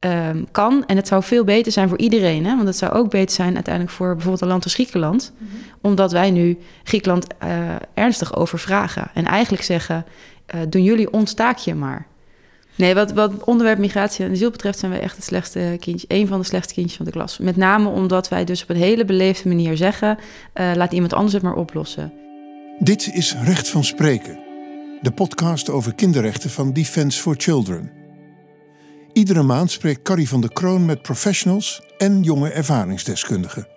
[0.00, 0.86] ehm, kan.
[0.86, 2.44] En het zou veel beter zijn voor iedereen.
[2.44, 2.54] Hè?
[2.54, 5.32] Want het zou ook beter zijn uiteindelijk voor bijvoorbeeld een land als Griekenland.
[5.38, 5.50] Mhm.
[5.80, 9.10] Omdat wij nu Griekenland uh, ernstig overvragen.
[9.14, 10.04] En eigenlijk zeggen,
[10.54, 12.06] uh, doen jullie ons taakje maar.
[12.80, 16.26] Nee, wat, wat onderwerp migratie en asiel betreft zijn wij echt het slechtste kindje, een
[16.26, 17.38] van de slechtste kindjes van de klas.
[17.38, 20.18] Met name omdat wij dus op een hele beleefde manier zeggen,
[20.54, 22.12] uh, laat iemand anders het maar oplossen.
[22.78, 24.38] Dit is Recht van Spreken,
[25.00, 27.99] de podcast over kinderrechten van Defence for Children.
[29.12, 33.68] Iedere maand spreekt Carrie van der Kroon met professionals en jonge ervaringsdeskundigen.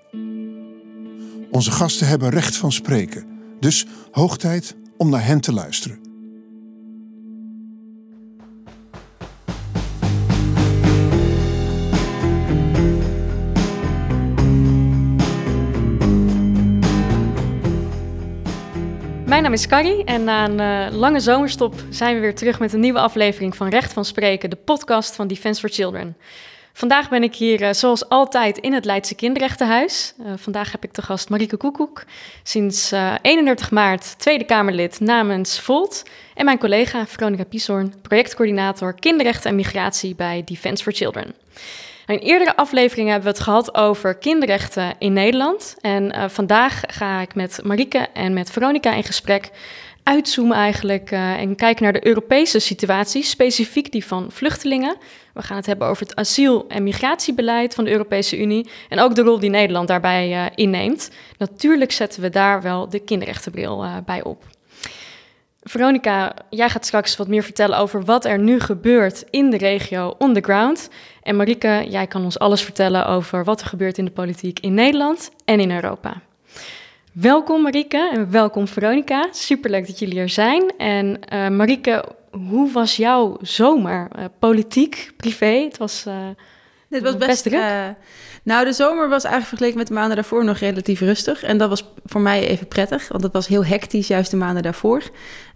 [1.52, 3.25] Onze gasten hebben recht van spreken,
[3.59, 6.02] dus hoog tijd om naar hen te luisteren.
[19.34, 22.73] Mijn naam is Carrie en na een uh, lange zomerstop zijn we weer terug met
[22.73, 26.18] een nieuwe aflevering van Recht van Spreken, de podcast van Defence for Children.
[26.73, 30.14] Vandaag ben ik hier uh, zoals altijd in het Leidse Kinderrechtenhuis.
[30.20, 32.03] Uh, vandaag heb ik te gast Marieke Koekoek,
[32.44, 36.03] sinds 31 maart Tweede Kamerlid namens Volt.
[36.34, 41.34] En mijn collega Veronica Pieshorn, projectcoördinator kinderrechten en migratie bij Defence for Children.
[42.06, 45.76] In eerdere afleveringen hebben we het gehad over kinderrechten in Nederland.
[45.82, 49.50] En uh, vandaag ga ik met Marieke en met Veronica in gesprek
[50.04, 54.96] uitzoomen eigenlijk uh, en kijken naar de Europese situatie, specifiek die van vluchtelingen.
[55.34, 59.16] We gaan het hebben over het asiel- en migratiebeleid van de Europese Unie en ook
[59.16, 61.12] de rol die Nederland daarbij uh, inneemt.
[61.38, 64.53] Natuurlijk zetten we daar wel de kinderrechtenbril bij op.
[65.64, 70.16] Veronica, jij gaat straks wat meer vertellen over wat er nu gebeurt in de regio
[70.17, 70.89] on the ground.
[71.22, 74.73] En Marieke, jij kan ons alles vertellen over wat er gebeurt in de politiek in
[74.73, 76.22] Nederland en in Europa.
[77.11, 79.28] Welkom Marieke en welkom Veronica.
[79.31, 80.73] Superleuk dat jullie er zijn.
[80.78, 84.08] En uh, Marieke, hoe was jouw zomer?
[84.19, 85.64] Uh, politiek, privé?
[85.64, 86.16] Het was, uh,
[86.89, 87.95] Dit was best, best druk.
[88.44, 91.44] nou, de zomer was eigenlijk vergeleken met de maanden daarvoor nog relatief rustig.
[91.44, 94.63] En dat was voor mij even prettig, want het was heel hectisch juist de maanden
[94.63, 95.03] daarvoor.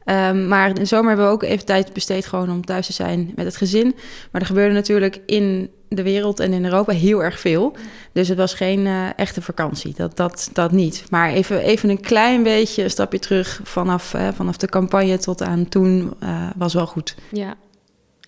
[0.10, 3.32] Um, maar in zomer hebben we ook even tijd besteed gewoon om thuis te zijn
[3.36, 3.96] met het gezin.
[4.32, 7.76] Maar er gebeurde natuurlijk in de wereld en in Europa heel erg veel.
[8.12, 11.04] Dus het was geen uh, echte vakantie, dat, dat, dat niet.
[11.10, 15.44] Maar even, even een klein beetje een stapje terug vanaf, uh, vanaf de campagne tot
[15.44, 17.16] aan toen uh, was wel goed.
[17.32, 17.56] Ja,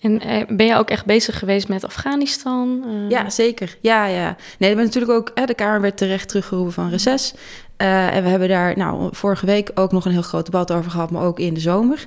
[0.00, 2.84] en eh, ben je ook echt bezig geweest met Afghanistan?
[2.86, 3.10] Uh...
[3.10, 3.76] Ja, zeker.
[3.80, 4.24] Ja, ja.
[4.26, 5.30] Nee, we hebben natuurlijk ook...
[5.34, 7.34] Hè, de Kamer werd terecht teruggeroepen van reces.
[7.78, 10.90] Uh, en we hebben daar nou, vorige week ook nog een heel groot debat over
[10.90, 11.10] gehad...
[11.10, 12.06] maar ook in de zomer.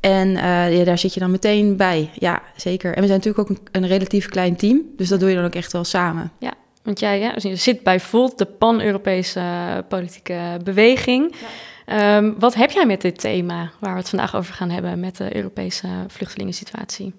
[0.00, 0.30] En
[0.76, 2.10] ja, daar zit je dan meteen bij.
[2.14, 2.94] Ja, zeker.
[2.94, 4.82] En we zijn natuurlijk ook een, een, relatief klein team.
[4.96, 6.32] Dus dat doe je dan ook echt wel samen.
[6.38, 6.52] Ja,
[6.82, 9.42] want jij ja, je zit bij Volt, de pan-Europese
[9.88, 11.34] politieke beweging...
[11.40, 12.16] Ja.
[12.16, 15.16] Um, wat heb jij met dit thema waar we het vandaag over gaan hebben met
[15.16, 17.14] de Europese vluchtelingensituatie?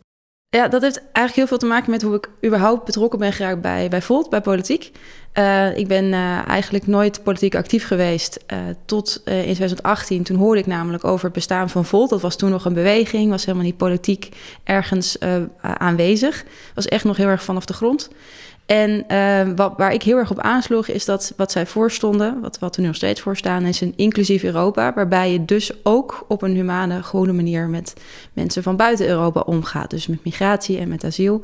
[0.57, 3.61] Ja, dat heeft eigenlijk heel veel te maken met hoe ik überhaupt betrokken ben geraakt
[3.61, 4.91] bij, Volt, bij politiek.
[5.33, 10.23] Uh, ik ben uh, eigenlijk nooit politiek actief geweest uh, tot in 2018.
[10.23, 12.09] Toen hoorde ik namelijk over het bestaan van Volt.
[12.09, 14.29] Dat was toen nog een beweging, was helemaal niet politiek
[14.63, 15.17] ergens
[15.61, 16.43] aanwezig.
[16.75, 18.09] Was echt nog heel erg vanaf de grond.
[18.71, 22.59] En uh, wat, waar ik heel erg op aansloeg, is dat wat zij voorstonden, wat,
[22.59, 24.93] wat we nu nog steeds voor staan, is een inclusief Europa.
[24.93, 27.93] Waarbij je dus ook op een humane, gewone manier met
[28.33, 29.89] mensen van buiten Europa omgaat.
[29.89, 31.41] Dus met migratie en met asiel.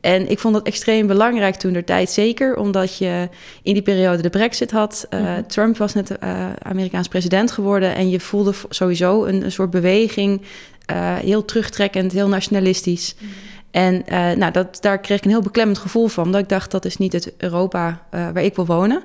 [0.00, 3.28] En ik vond dat extreem belangrijk toen de tijd, zeker omdat je
[3.62, 5.06] in die periode de Brexit had.
[5.10, 5.46] Uh, mm-hmm.
[5.46, 10.42] Trump was net uh, Amerikaans president geworden en je voelde sowieso een, een soort beweging,
[10.90, 13.14] uh, heel terugtrekkend, heel nationalistisch.
[13.14, 13.53] Mm-hmm.
[13.74, 16.32] En uh, nou, dat, daar kreeg ik een heel beklemmend gevoel van.
[16.32, 19.02] Dat ik dacht, dat is niet het Europa uh, waar ik wil wonen.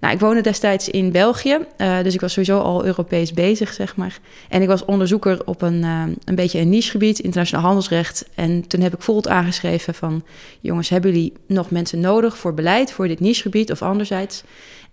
[0.00, 3.96] Nou, ik woonde destijds in België, uh, dus ik was sowieso al Europees bezig, zeg
[3.96, 4.18] maar.
[4.48, 5.82] En ik was onderzoeker op een,
[6.24, 8.28] een beetje een nichegebied, internationaal handelsrecht.
[8.34, 10.24] En toen heb ik Volt aangeschreven van...
[10.60, 14.42] jongens, hebben jullie nog mensen nodig voor beleid, voor dit nichegebied of anderzijds?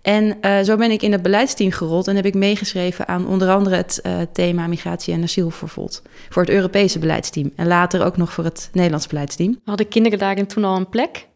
[0.06, 3.50] En uh, zo ben ik in het beleidsteam gerold en heb ik meegeschreven aan onder
[3.50, 6.02] andere het uh, thema migratie en asiel voor Volt.
[6.28, 9.60] Voor het Europese beleidsteam en later ook nog voor het Nederlands beleidsteam.
[9.64, 11.28] Hadden kinderen daarin toen al een plek?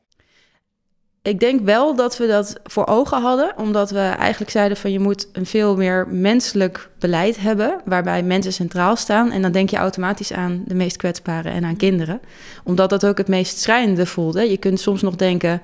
[1.23, 5.01] Ik denk wel dat we dat voor ogen hadden, omdat we eigenlijk zeiden van je
[5.01, 9.31] moet een veel meer menselijk beleid hebben, waarbij mensen centraal staan.
[9.31, 12.21] En dan denk je automatisch aan de meest kwetsbaren en aan kinderen,
[12.65, 14.51] omdat dat ook het meest schrijnende voelde.
[14.51, 15.63] Je kunt soms nog denken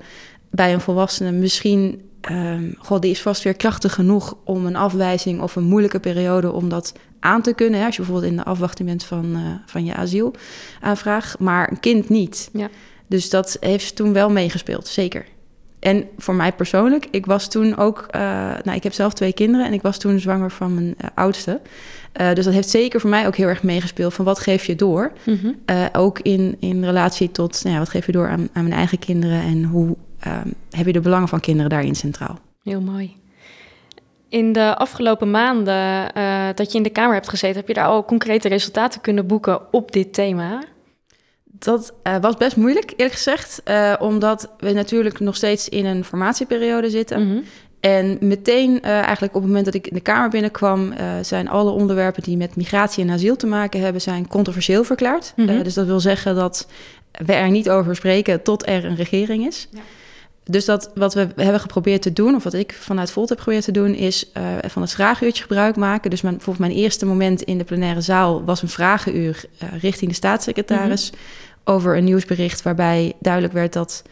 [0.51, 2.01] bij een volwassene misschien
[2.31, 6.51] um, god, die is vast weer krachtig genoeg om een afwijzing of een moeilijke periode
[6.51, 7.79] om dat aan te kunnen.
[7.79, 11.79] Hè, als je bijvoorbeeld in de afwachting bent van, uh, van je asielaanvraag, maar een
[11.79, 12.49] kind niet.
[12.53, 12.69] Ja.
[13.07, 15.25] Dus dat heeft toen wel meegespeeld, zeker.
[15.79, 18.21] En voor mij persoonlijk, ik was toen ook, uh,
[18.63, 21.61] nou, ik heb zelf twee kinderen en ik was toen zwanger van mijn uh, oudste.
[22.21, 24.75] Uh, dus dat heeft zeker voor mij ook heel erg meegespeeld van wat geef je
[24.75, 25.11] door.
[25.25, 25.89] Mm -hmm.
[25.91, 28.99] ook in, in relatie tot, nou ja, wat geef je door aan, aan mijn eigen
[28.99, 29.95] kinderen en hoe
[30.27, 32.39] ehm, heb je de belangen van kinderen daarin centraal.
[32.63, 33.15] Heel mooi.
[34.29, 36.11] In de afgelopen maanden
[36.55, 39.73] dat je in de Kamer hebt gezeten, heb je daar al concrete resultaten kunnen boeken
[39.73, 40.63] op dit thema?
[41.59, 43.61] Dat uh, was best moeilijk, eerlijk gezegd.
[43.65, 47.23] Uh, omdat we natuurlijk nog steeds in een formatieperiode zitten.
[47.23, 47.43] Mm -hmm.
[47.79, 50.93] En meteen, eigenlijk op het moment dat ik in de Kamer binnenkwam...
[51.21, 54.01] zijn alle onderwerpen die met migratie en asiel te maken hebben...
[54.01, 55.33] zijn controversieel verklaard.
[55.35, 55.63] Mm -hmm.
[55.63, 56.67] dus dat wil zeggen dat
[57.25, 59.67] we er niet over spreken tot er een regering is.
[59.71, 59.79] Ja.
[60.49, 63.65] Dus dat wat we hebben geprobeerd te doen, of wat ik vanuit Volt heb geprobeerd
[63.65, 66.09] te doen, is uh, van het vragenuurtje gebruik maken.
[66.09, 70.09] Dus mijn, bijvoorbeeld mijn eerste moment in de plenaire zaal was een vragenuur uh, richting
[70.09, 71.75] de staatssecretaris mm -hmm.
[71.75, 74.03] over een nieuwsbericht waarbij duidelijk werd dat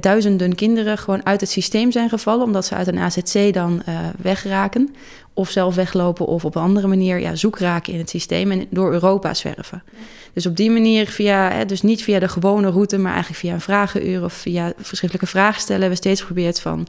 [0.00, 3.98] duizenden kinderen gewoon uit het systeem zijn gevallen, omdat ze uit een AZC dan uh,
[4.22, 4.94] wegraken.
[5.34, 8.66] Of zelf weglopen of op een andere manier ja, zoek raken in het systeem en
[8.70, 9.82] door Europa zwerven.
[9.92, 9.98] Ja.
[10.32, 13.52] Dus op die manier, via, hè, dus niet via de gewone route, maar eigenlijk via
[13.52, 16.86] een vragenuur of via verschrikkelijke vragen stellen, hebben we steeds geprobeerd van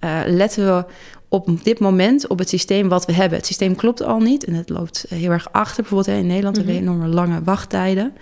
[0.00, 0.84] uh, letten we
[1.28, 3.38] op dit moment op het systeem wat we hebben.
[3.38, 5.82] Het systeem klopt al niet en het loopt heel erg achter.
[5.82, 6.72] Bijvoorbeeld hè, in Nederland mm -hmm.
[6.72, 8.16] hebben we enorme lange wachttijden.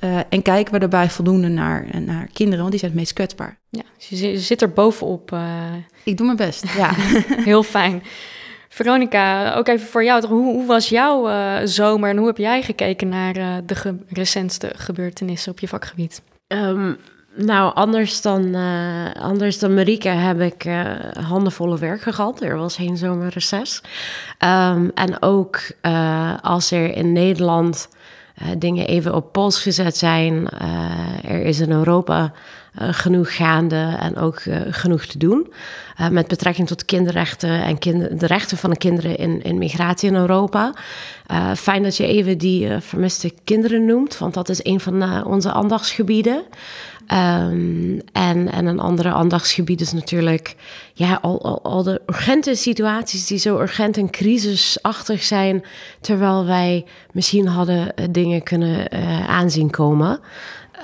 [0.00, 3.58] Uh, en kijken we daarbij voldoende naar, naar kinderen, want die zijn het meest kwetsbaar.
[3.70, 5.32] Ja, dus je zit er bovenop.
[5.32, 5.72] Uh...
[6.04, 6.90] Ik doe mijn best, ja.
[7.50, 8.02] Heel fijn.
[8.68, 10.26] Veronica, ook even voor jou.
[10.26, 13.32] Hoe, hoe was jouw uh, zomer en hoe heb jij gekeken naar
[13.66, 16.22] de ge recentste gebeurtenissen op je vakgebied?
[16.48, 16.96] Um,
[17.34, 18.54] nou, anders dan,
[19.20, 20.66] anders dan Marieke heb ik
[21.20, 22.42] handenvolle werk gehad.
[22.42, 23.82] Er was geen zomerreces.
[24.44, 25.60] Um, en ook
[26.42, 27.88] als er in Nederland...
[28.42, 30.48] Uh, dingen even op pols gezet zijn.
[30.62, 32.32] Uh, er is in Europa
[32.80, 35.52] uh, genoeg gaande en ook genoeg te doen.
[36.10, 37.78] met betrekking tot kinderrechten en
[38.18, 40.74] de rechten van de kinderen in, in migratie in Europa.
[41.56, 46.44] fijn dat je even die vermiste kinderen noemt, want dat is een van onze aandachtsgebieden.
[47.12, 50.56] Um, en, en een andere aandachtsgebied is natuurlijk
[50.94, 55.64] ja, al, al, al de urgente situaties die zo urgent en crisisachtig zijn,
[56.00, 58.90] terwijl wij misschien hadden dingen kunnen
[59.28, 60.20] aanzien komen.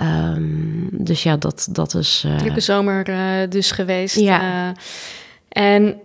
[0.03, 2.23] Um, dus ja, dat, dat is.
[2.27, 2.37] Uh...
[2.37, 3.05] Drukke zomer
[3.49, 4.17] dus geweest.
[4.17, 4.73] Ja.
[5.49, 6.01] en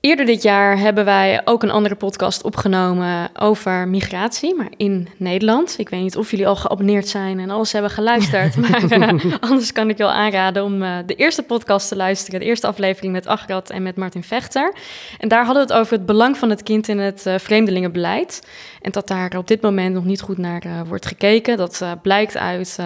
[0.00, 5.74] Eerder dit jaar hebben wij ook een andere podcast opgenomen over migratie, maar in Nederland.
[5.78, 8.56] Ik weet niet of jullie al geabonneerd zijn en alles hebben geluisterd,
[8.98, 12.40] maar uh, anders kan ik je wel aanraden om uh, de eerste podcast te luisteren,
[12.40, 14.74] de eerste aflevering met Agrat en met Martin Vechter.
[15.18, 18.46] En daar hadden we het over het belang van het kind in het uh, vreemdelingenbeleid
[18.82, 21.56] en dat daar op dit moment nog niet goed naar wordt gekeken.
[21.56, 22.78] Dat blijkt uit,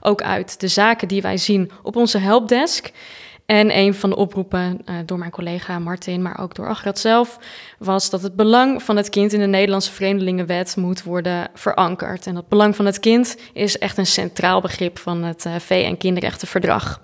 [0.00, 2.92] ook uit de zaken die wij zien op onze helpdesk.
[3.48, 7.38] En een van de oproepen uh, door mijn collega Martin, maar ook door Agrat zelf,
[7.78, 12.26] was dat het belang van het kind in de Nederlandse Vreemdelingenwet moet worden verankerd.
[12.26, 17.00] En dat belang van het kind is echt een centraal begrip van het uh, VN-kinderrechtenverdrag.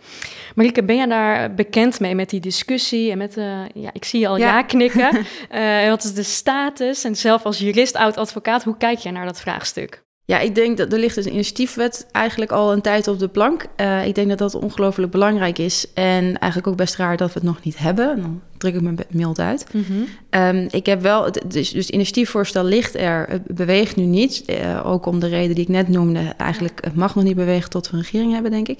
[0.54, 3.10] Marieke, ben jij daar bekend mee met die discussie?
[3.10, 5.26] En met, uh, ja, ik zie je al ja, ja knikken.
[5.88, 7.04] wat is de status?
[7.04, 10.03] En zelf als jurist, oud-advocaat, hoe kijk jij naar dat vraagstuk?
[10.26, 13.28] Ja, ik denk dat er ligt dus een initiatiefwet eigenlijk al een tijd op de
[13.28, 13.66] plank.
[13.76, 15.86] Uh, ik denk dat dat ongelooflijk belangrijk is.
[15.94, 18.20] En eigenlijk ook best raar dat we het nog niet hebben.
[18.20, 19.66] Dan druk ik me mild uit.
[19.72, 20.06] Mm -hmm.
[20.40, 24.42] um, ik heb wel, dus, dus het initiatiefvoorstel ligt er, het beweegt nu niet.
[24.46, 26.34] Uh, ook om de reden die ik net noemde.
[26.36, 28.78] Eigenlijk, het mag nog niet bewegen tot we een regering hebben, denk ik.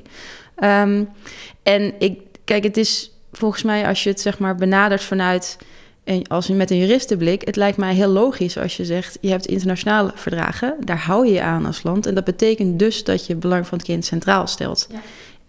[0.64, 1.08] Um,
[1.62, 5.58] en ik, kijk, het is volgens mij als je het zeg maar benadert vanuit
[6.04, 9.30] en als je met een juristenblik, het lijkt mij heel logisch als je zegt: je
[9.30, 12.06] hebt internationale verdragen, daar hou je je aan als land.
[12.06, 14.86] En dat betekent dus dat je het belang van het kind centraal stelt.
[14.90, 15.00] Ja.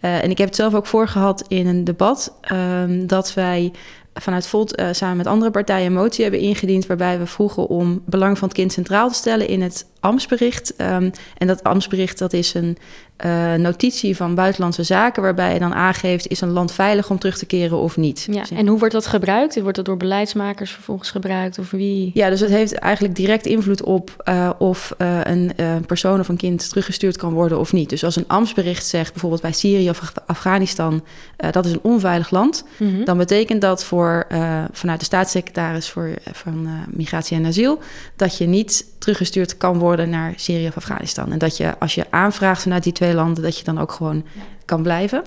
[0.01, 3.71] Uh, en ik heb het zelf ook voorgehad in een debat um, dat wij
[4.13, 8.01] vanuit Volt uh, samen met andere partijen een motie hebben ingediend waarbij we vroegen om
[8.05, 10.73] belang van het kind centraal te stellen in het ambtsbericht.
[10.77, 12.77] Um, en dat ambtsbericht dat is een
[13.25, 17.37] uh, notitie van buitenlandse zaken waarbij je dan aangeeft is een land veilig om terug
[17.37, 18.27] te keren of niet.
[18.31, 19.61] Ja, en hoe wordt dat gebruikt?
[19.61, 22.11] Wordt dat door beleidsmakers vervolgens gebruikt of wie?
[22.13, 25.53] Ja, dus het heeft eigenlijk direct invloed op uh, of uh, een
[25.85, 27.89] persoon of een kind teruggestuurd kan worden of niet.
[27.89, 31.03] Dus als een ambtsbericht zegt bijvoorbeeld bij Syrië of Afghanistan
[31.51, 33.05] dat is een onveilig land, mm -hmm.
[33.05, 34.27] dan betekent dat voor
[34.71, 37.79] vanuit de staatssecretaris voor, van migratie en asiel
[38.15, 41.31] dat je niet teruggestuurd kan worden naar Syrië of Afghanistan.
[41.31, 44.15] En dat je als je aanvraagt vanuit die twee landen, dat je dan ook gewoon
[44.15, 44.41] ja.
[44.65, 45.23] kan blijven.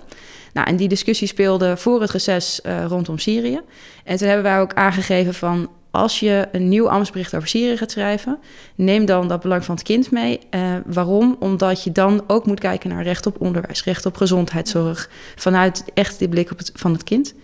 [0.53, 3.61] Nou, en die discussie speelde voor het reces uh, rondom Syrië.
[4.05, 7.91] En toen hebben wij ook aangegeven van als je een nieuw ambtsbericht over Syrië gaat
[7.91, 8.39] schrijven,
[8.75, 10.41] neem dan dat belang van het kind mee.
[10.51, 11.37] Uh, waarom?
[11.39, 16.19] Omdat je dan ook moet kijken naar recht op onderwijs, recht op gezondheidszorg, vanuit echt
[16.19, 17.35] die blik op het, van het kind.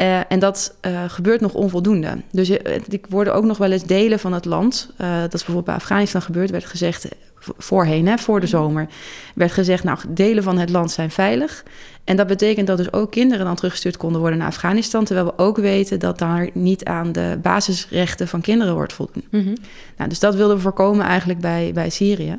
[0.00, 2.22] Uh, en dat uh, gebeurt nog onvoldoende.
[2.30, 5.74] Dus er worden ook nog wel eens delen van het land, dat is bijvoorbeeld bij
[5.74, 7.08] Afghanistan gebeurd, werd gezegd
[7.40, 8.86] voorheen, hè, voor de zomer,
[9.34, 11.64] werd gezegd, nou, delen van het land zijn veilig.
[12.04, 15.42] En dat betekent dat dus ook kinderen dan teruggestuurd konden worden naar Afghanistan, terwijl we
[15.42, 19.24] ook weten dat daar niet aan de basisrechten van kinderen wordt voldoen.
[19.30, 19.54] Mm
[19.96, 22.38] nou, dus dat wilden we voorkomen eigenlijk bij, bij Syrië.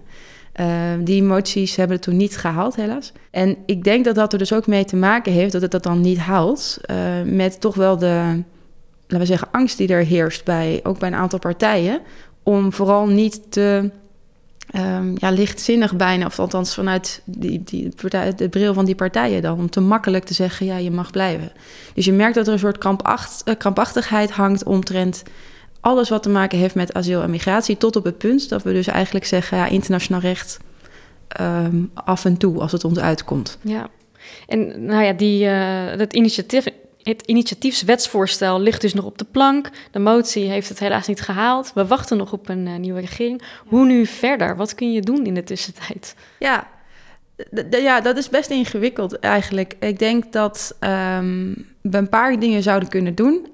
[0.60, 0.66] Uh,
[1.00, 3.12] die moties hebben het toen niet gehaald, helaas.
[3.32, 5.84] En ik denk dat dat er dus ook mee te maken heeft dat het dat
[5.84, 6.78] dan niet haalt.
[6.92, 8.44] Uh, met toch wel de,
[9.08, 12.02] laten we zeggen, angst die er heerst bij, ook bij een aantal partijen.
[12.44, 13.92] Om vooral niet te
[14.76, 19.42] um, ja, lichtzinnig bijna, of althans vanuit die, die partij, de bril van die partijen
[19.42, 21.52] dan, om te makkelijk te zeggen, ja, je mag blijven.
[21.94, 25.24] Dus je merkt dat er een soort uh, krampachtigheid hangt omtrent
[25.80, 28.74] alles wat te maken heeft met asiel en migratie, tot op het punt dat we
[28.74, 30.60] dus eigenlijk zeggen, ja, internationaal recht
[31.42, 33.58] um, af en toe als het ons uitkomt.
[33.62, 33.90] Ja,
[34.48, 36.66] en nou ja, die, uh, dat initiatief
[37.04, 39.70] het initiatiefswetsvoorstel ligt dus nog op de plank.
[39.92, 41.72] De motie heeft het helaas niet gehaald.
[41.74, 43.42] We wachten nog op een uh, nieuwe regering.
[43.66, 44.56] Hoe nu verder?
[44.56, 46.16] Wat kun je doen in de tussentijd?
[46.40, 46.68] Ja,
[47.70, 49.76] ja, dat is best ingewikkeld eigenlijk.
[49.80, 53.48] Ik denk dat um, we een paar dingen zouden kunnen doen.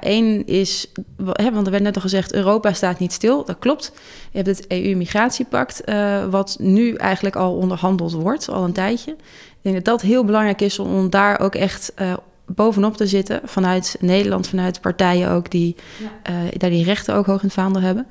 [0.00, 0.92] Eén uh, is,
[1.32, 3.44] hè, want er werd net al gezegd, Europa staat niet stil.
[3.44, 3.92] Dat klopt.
[4.30, 9.10] Je hebt het EU-migratiepact, uh, wat nu eigenlijk al onderhandeld wordt, al een tijdje.
[9.10, 12.12] Ik denk dat dat heel belangrijk is om daar ook echt uh,
[12.46, 13.40] bovenop te zitten.
[13.44, 16.32] Vanuit Nederland, vanuit partijen ook die ja.
[16.56, 18.06] daar die rechten ook hoog in het vaandel hebben.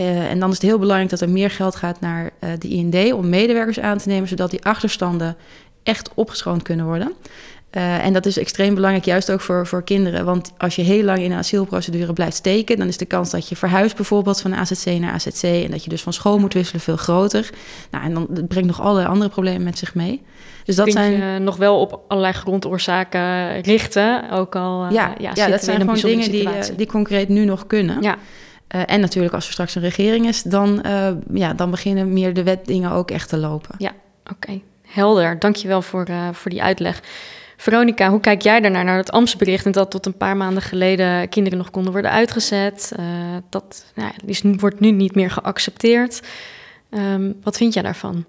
[0.00, 2.68] Uh, en dan is het heel belangrijk dat er meer geld gaat naar uh, de
[2.68, 5.36] IND om medewerkers aan te nemen, zodat die achterstanden
[5.82, 7.12] echt opgeschoond kunnen worden.
[7.76, 10.24] Uh, en dat is extreem belangrijk, juist ook voor, voor kinderen.
[10.24, 13.48] Want als je heel lang in een asielprocedure blijft steken, dan is de kans dat
[13.48, 16.80] je verhuist bijvoorbeeld van AZC naar AZC en dat je dus van school moet wisselen
[16.80, 17.50] veel groter.
[17.90, 20.22] Nou, en dan dat brengt nog allerlei andere problemen met zich mee.
[20.64, 24.90] Dus dat zijn je nog wel op allerlei grondoorzaken richten, ook al.
[24.90, 28.02] Ja, ja, ja dat zijn gewoon dingen die, die concreet nu nog kunnen.
[28.02, 28.16] Ja.
[28.74, 30.84] Uh, en natuurlijk, als er straks een regering is, dan,
[31.32, 33.74] ja, dan beginnen meer de wetdingen ook echt te lopen.
[33.78, 33.92] Ja,
[34.30, 34.60] oké.
[34.82, 35.38] Helder.
[35.38, 37.02] Dankjewel voor, voor die uitleg.
[37.62, 39.66] Veronica, hoe kijk jij daarnaar, naar het Amtsbericht...
[39.66, 42.92] en dat tot een paar maanden geleden kinderen nog konden worden uitgezet?
[42.98, 43.06] Uh,
[43.48, 46.22] dat nou, wordt nu niet meer geaccepteerd.
[46.90, 48.24] Um, wat vind jij daarvan?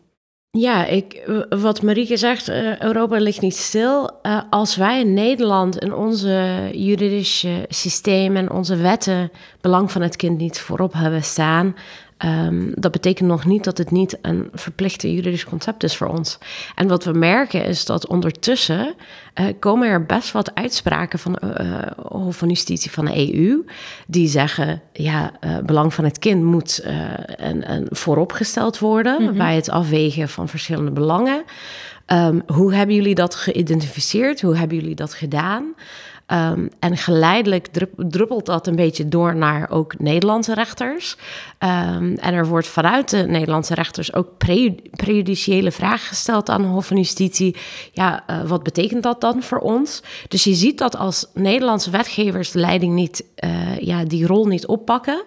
[0.60, 4.12] Ja, ik, wat Marieke zegt, uh, Europa ligt niet stil.
[4.24, 9.32] Uh, als wij in Nederland in onze juridische systeem en onze wetten
[9.62, 11.76] belang van het kind niet voorop hebben staan,
[12.26, 16.38] Um, dat betekent nog niet dat het niet een verplichte juridisch concept is voor ons.
[16.76, 18.96] En wat we merken is dat ondertussen
[19.40, 23.66] uh, komen er best wat uitspraken van uh, Hof van Justitie van de EU.
[24.08, 26.82] Die zeggen, ja, uh, belang van het kind moet
[27.26, 29.38] een, een vooropgesteld worden mm -hmm.
[29.38, 31.44] bij het afwegen van verschillende belangen.
[32.08, 34.42] Um, hoe hebben jullie dat geïdentificeerd?
[34.42, 35.74] Hoe hebben jullie dat gedaan?
[36.28, 41.18] Um, en geleidelijk druppelt dat een beetje door naar ook Nederlandse rechters.
[41.60, 46.68] Um, en er wordt vanuit de Nederlandse rechters ook pre prejudiciële vragen gesteld aan de
[46.68, 47.56] Hof van Justitie.
[47.92, 50.04] Ja, uh, wat betekent dat dan voor ons?
[50.28, 54.68] Dus je ziet dat als Nederlandse wetgevers de leiding niet, uh, ja, die rol niet
[54.68, 55.24] oppakken.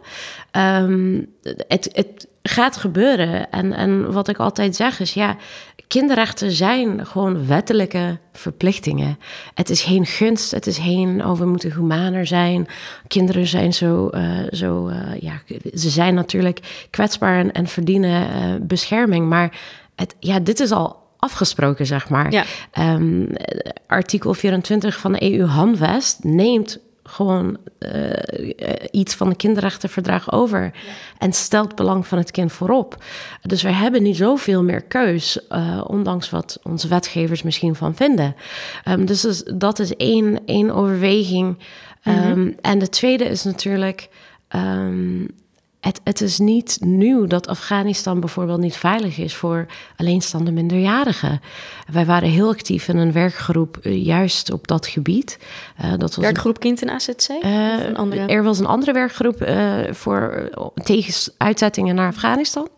[0.52, 1.28] Um,
[1.68, 3.50] het, het gaat gebeuren.
[3.50, 5.36] En, en wat ik altijd zeg is, ja,
[5.88, 9.18] kinderrechten zijn gewoon wettelijke verplichtingen.
[9.54, 12.66] Het is geen gunst, het is geen, oh, we moeten humaner zijn.
[13.08, 15.40] Kinderen zijn zo, uh, zo uh, ja,
[15.74, 19.28] ze zijn natuurlijk kwetsbaar en, en verdienen uh, bescherming.
[19.28, 19.58] Maar
[19.94, 22.32] het, ja, dit is al afgesproken, zeg maar.
[22.32, 22.44] Ja.
[22.94, 23.28] Um,
[23.86, 28.12] artikel 24 van de EU-handvest neemt gewoon uh,
[28.90, 30.62] iets van de kinderrechtenverdrag over.
[30.62, 30.70] Ja.
[31.18, 33.04] En stelt belang van het kind voorop.
[33.42, 38.36] Dus wij hebben niet zoveel meer keus, uh, ondanks wat onze wetgevers misschien van vinden.
[38.88, 41.58] Um, dus, dus dat is één, één overweging.
[42.04, 42.54] Um, mm -hmm.
[42.60, 44.08] En de tweede is natuurlijk.
[44.54, 45.28] Um,
[45.86, 49.66] het, het, is niet nieuw dat Afghanistan bijvoorbeeld niet veilig is voor
[49.96, 51.40] alleenstaande minderjarigen.
[51.92, 55.38] Wij waren heel actief in een werkgroep uh, juist op dat gebied.
[55.84, 57.28] Uh, dat was werkgroep een, Kind in AZC?
[57.28, 58.30] Uh?
[58.30, 59.48] Er was een andere werkgroep
[59.90, 62.68] voor, tegen uitzettingen naar Afghanistan.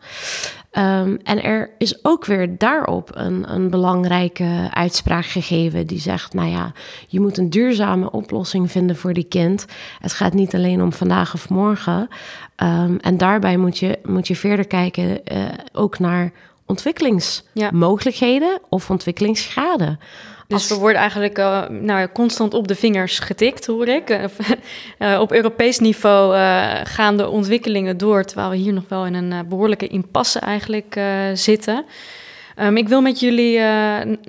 [0.73, 6.49] Um, en er is ook weer daarop een, een belangrijke uitspraak gegeven die zegt, nou
[6.49, 6.73] ja,
[7.07, 9.67] je moet een duurzame oplossing vinden voor die kind.
[9.99, 12.09] Het gaat niet alleen om vandaag of morgen.
[12.57, 16.33] Um, en daarbij moet je, moet je verder kijken uh, ook naar
[16.67, 19.99] ontwikkelingsmogelijkheden of ontwikkelingsschade.
[20.49, 24.11] Dus we worden eigenlijk uh, nou, constant op de vingers getikt, hoor ik.
[24.99, 26.37] uh, op Europees niveau
[26.85, 31.01] gaan de ontwikkelingen door, terwijl we hier nog wel in een behoorlijke impasse eigenlijk
[31.35, 31.85] zitten.
[32.61, 33.59] Um, ik wil met jullie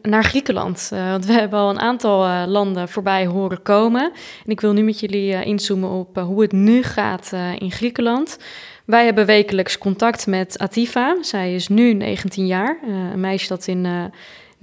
[0.02, 4.12] naar Griekenland, want we hebben al een aantal landen voorbij horen komen.
[4.46, 8.38] En ik wil nu met jullie inzoomen op hoe het nu gaat in Griekenland.
[8.86, 11.18] Wij hebben wekelijks contact met Atifa.
[11.22, 12.80] Zij is nu 19 jaar,
[13.14, 14.12] een meisje dat in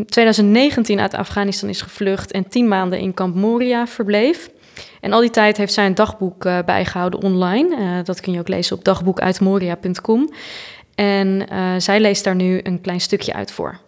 [0.04, 4.50] 2019 uit Afghanistan is gevlucht en tien maanden in Kamp Moria verbleef.
[5.00, 7.76] En al die tijd heeft zij een dagboek uh, bijgehouden online.
[7.76, 10.30] Uh, dat kun je ook lezen op dagboekuitmoria.com.
[10.94, 13.78] En uh, zij leest daar nu een klein stukje uit voor.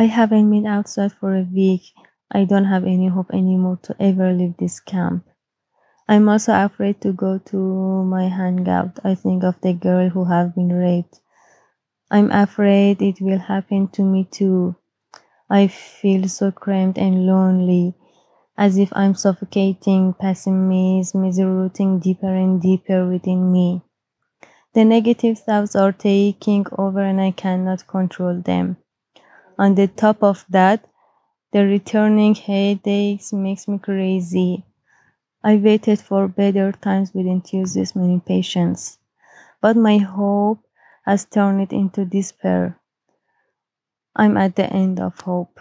[0.00, 1.82] I haven't been outside for a week.
[2.36, 5.24] I don't have any hope anymore to ever leave this camp.
[6.06, 7.58] I'm also afraid to go to
[8.04, 8.98] my hangout.
[9.04, 11.21] I think of the girl who have been raped.
[12.12, 14.76] I'm afraid it will happen to me too.
[15.48, 17.94] I feel so cramped and lonely,
[18.54, 20.12] as if I'm suffocating.
[20.12, 23.80] Pessimism is rooting deeper and deeper within me.
[24.74, 28.76] The negative thoughts are taking over and I cannot control them.
[29.58, 30.84] On the top of that,
[31.52, 34.66] the returning headaches makes me crazy.
[35.42, 38.98] I waited for better times with enthusiasm and patience,
[39.62, 40.58] but my hope
[41.04, 42.78] has turned it into despair.
[44.14, 45.60] I'm at the end of hope.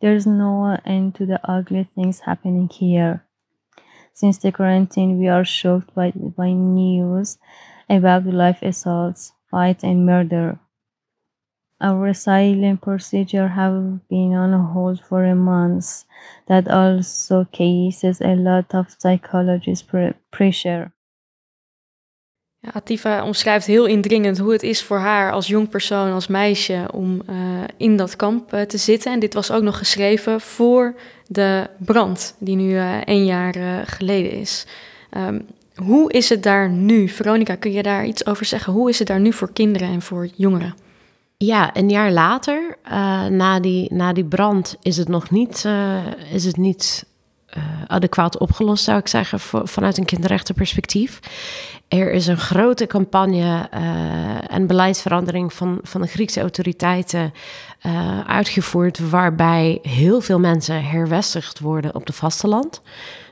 [0.00, 3.24] There's no end to the ugly things happening here.
[4.12, 7.38] Since the quarantine, we are shocked by, by news
[7.90, 10.58] about life assaults, fights, and murder.
[11.80, 16.04] Our asylum procedure have been on hold for a month.
[16.46, 19.90] That also cases a lot of psychologist
[20.30, 20.93] pressure.
[22.64, 26.88] Ja, Atifa omschrijft heel indringend hoe het is voor haar als jong persoon, als meisje,
[26.92, 27.36] om uh,
[27.76, 29.12] in dat kamp uh, te zitten.
[29.12, 30.94] En dit was ook nog geschreven voor
[31.26, 34.66] de brand, die nu uh, jaar geleden is.
[35.16, 37.08] Um, hoe is het daar nu?
[37.08, 38.72] Veronica, kun je daar iets over zeggen?
[38.72, 40.74] Hoe is het daar nu voor kinderen en voor jongeren?
[41.36, 42.76] Ja, een jaar later,
[43.30, 45.64] na, die, na die brand, is het nog niet,
[46.32, 47.04] is het niet
[47.86, 51.20] adequaat opgelost, zou ik zeggen, vanuit een kinderrechtenperspectief.
[51.88, 57.32] Er is een grote campagne uh, en beleidsverandering van, van de Griekse autoriteiten
[57.86, 62.82] uh, uitgevoerd, waarbij heel veel mensen herwestigd worden op het vasteland.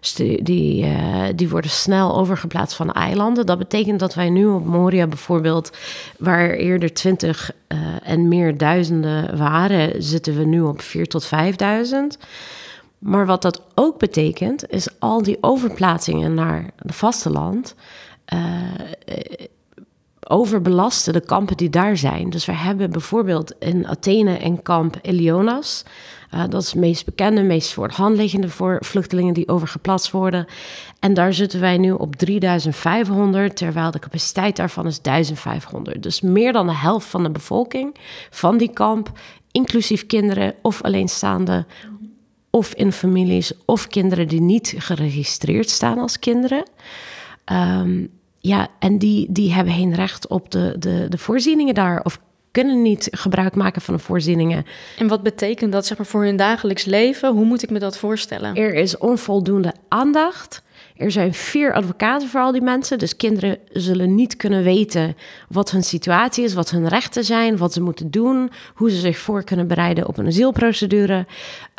[0.00, 0.86] Dus die, die,
[1.34, 3.46] die, worden snel overgeplaatst van eilanden.
[3.46, 5.76] Dat betekent dat wij nu op Moria bijvoorbeeld,
[6.18, 7.50] waar eerder 20
[8.02, 12.18] en meer duizenden waren, zitten we nu op 4 tot 5000.
[13.02, 17.74] Maar wat dat ook betekent, is al die overplaatsingen naar het vasteland
[18.34, 18.38] uh,
[20.28, 22.30] overbelasten de kampen die daar zijn.
[22.30, 25.84] Dus we hebben bijvoorbeeld in Athene een kamp Elionas.
[26.34, 30.46] Uh, dat is het meest bekende, meest voor liggende voor vluchtelingen die overgeplaatst worden.
[31.00, 36.02] En daar zitten wij nu op 3500, terwijl de capaciteit daarvan is 1500.
[36.02, 37.96] Dus meer dan de helft van de bevolking
[38.30, 39.10] van die kamp,
[39.50, 41.66] inclusief kinderen of alleenstaande,
[42.54, 46.64] of in families, of kinderen die niet geregistreerd staan als kinderen.
[47.52, 52.04] Um, ja, en die, die hebben geen recht op de, de, de voorzieningen daar.
[52.04, 54.64] Of kunnen niet gebruik maken van de voorzieningen.
[54.98, 57.32] En wat betekent dat zeg maar, voor hun dagelijks leven?
[57.32, 58.54] Hoe moet ik me dat voorstellen?
[58.54, 60.62] Er is onvoldoende aandacht.
[61.02, 62.98] Er zijn vier advocaten voor al die mensen.
[62.98, 65.16] Dus kinderen zullen niet kunnen weten
[65.48, 69.18] wat hun situatie is, wat hun rechten zijn, wat ze moeten doen, hoe ze zich
[69.18, 71.26] voor kunnen bereiden op een asielprocedure.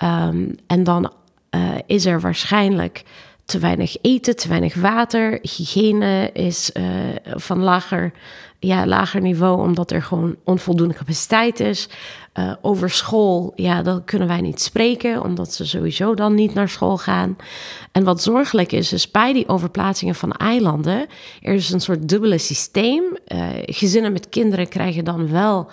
[0.04, 1.12] Um, en dan
[1.56, 3.04] uh, is er waarschijnlijk
[3.46, 5.40] te weinig eten, te weinig water.
[5.42, 6.84] Hygiëne is uh,
[7.24, 8.12] van lager,
[8.60, 11.90] ja, lager niveau, omdat er gewoon onvoldoende capaciteit is.
[12.40, 16.70] Uh, over school, ja, dat kunnen wij niet spreken, omdat ze sowieso dan niet naar
[16.70, 17.36] school gaan.
[17.92, 21.06] En wat zorgelijk is, is bij die overplaatsingen van eilanden,
[21.42, 23.04] er is een soort dubbele systeem.
[23.28, 25.70] Uh, gezinnen met kinderen krijgen dan wel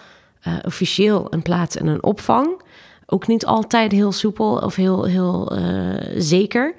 [0.65, 2.63] officieel een plaats in een opvang.
[3.07, 5.53] Ook niet altijd heel soepel of heel, heel
[6.17, 6.75] zeker.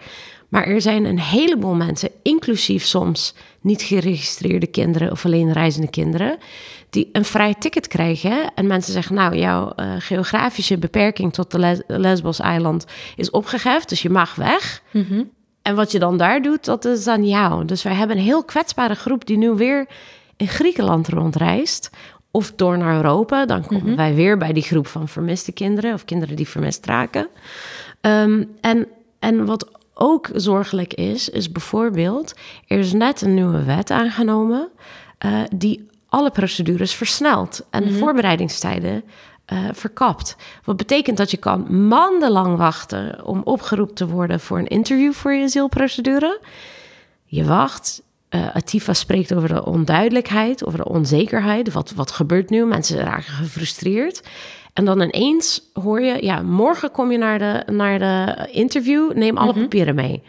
[0.52, 6.38] Maar er zijn een heleboel mensen, inclusief soms niet geregistreerde kinderen of alleen reizende kinderen,
[6.90, 8.54] die een vrij ticket krijgen.
[8.56, 12.86] En mensen zeggen, nou, jouw uh, geografische beperking tot de Les Lesbos-eiland
[13.16, 14.82] is opgegeven, dus je mag weg.
[14.92, 15.24] Mhm.
[15.62, 17.66] En wat je dan daar doet, dat is aan jou.
[17.66, 19.88] Dus wij hebben een heel kwetsbare groep die nu weer
[20.38, 21.90] in Griekenland rondreist.
[22.32, 23.46] Of door naar Europa.
[23.46, 23.96] Dan komen mhm.
[23.96, 27.28] wij weer bij die groep van vermiste kinderen of kinderen die vermist raken.
[28.02, 28.88] Um, en,
[29.20, 32.34] en wat ook zorgelijk is, is bijvoorbeeld,
[32.68, 34.70] er is net een nieuwe wet aangenomen
[35.26, 38.00] uh, die alle procedures versnelt en de mhm.
[38.00, 39.04] voorbereidingstijden
[39.54, 40.36] uh, verkapt.
[40.64, 45.34] Wat betekent dat je kan maandenlang wachten om opgeroepen te worden voor een interview voor
[45.34, 46.40] je asielprocedure.
[47.26, 48.02] Je wacht.
[48.30, 51.72] Uh, Atifa spreekt over de onduidelijkheid, over de onzekerheid.
[51.74, 52.66] Wat, wat gebeurt nu?
[52.66, 54.22] Mensen raken gefrustreerd.
[54.74, 59.38] En dan ineens hoor je, ja, morgen kom je naar de, naar de interview, neem
[59.38, 59.62] alle mhm.
[59.62, 60.24] papieren mee.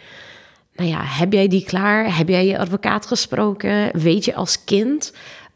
[0.75, 2.17] Nou ja, heb jij die klaar?
[2.17, 4.01] Heb jij je advocaat gesproken?
[4.01, 5.13] Weet je als kind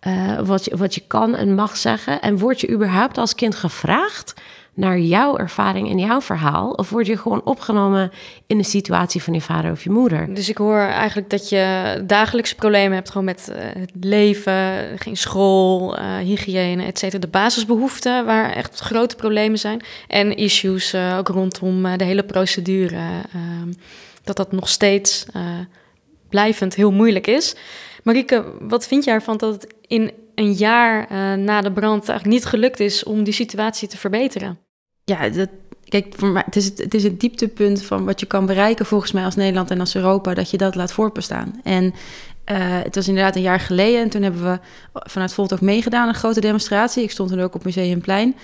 [0.07, 2.20] uh, wat, je, wat je kan en mag zeggen?
[2.20, 4.35] En word je überhaupt als kind gevraagd
[4.76, 6.70] naar jouw ervaring en jouw verhaal?
[6.70, 8.10] Of word je gewoon opgenomen
[8.46, 10.34] in de situatie van je vader of je moeder?
[10.34, 15.16] Dus ik hoor eigenlijk dat je dagelijks problemen hebt gewoon met uh, het leven, geen
[15.16, 17.20] school, uh, hygiëne, et cetera.
[17.20, 19.80] De basisbehoeften waar echt grote problemen zijn.
[20.08, 22.96] En issues uh, ook rondom de hele procedure.
[22.96, 23.72] Ehm,
[24.24, 25.26] dat dat nog steeds
[26.28, 27.54] blijvend heel moeilijk is.
[28.02, 31.06] Marike, wat vind jij ervan dat het in een jaar
[31.38, 34.65] na de brand eigenlijk niet gelukt is om die situatie te verbeteren?
[35.11, 35.49] Ja, dat,
[35.85, 39.12] kijk, voor mij, het, is het, is het dieptepunt van wat je kan bereiken volgens
[39.12, 41.61] mij als Nederland en als Europa, dat je dat laat voorbestaan.
[41.62, 41.92] En uh,
[42.59, 44.59] het was inderdaad een jaar geleden en toen hebben we
[44.92, 47.03] vanuit Volt ook meegedaan, een grote demonstratie.
[47.03, 48.37] Ik stond toen ook op Museumplein.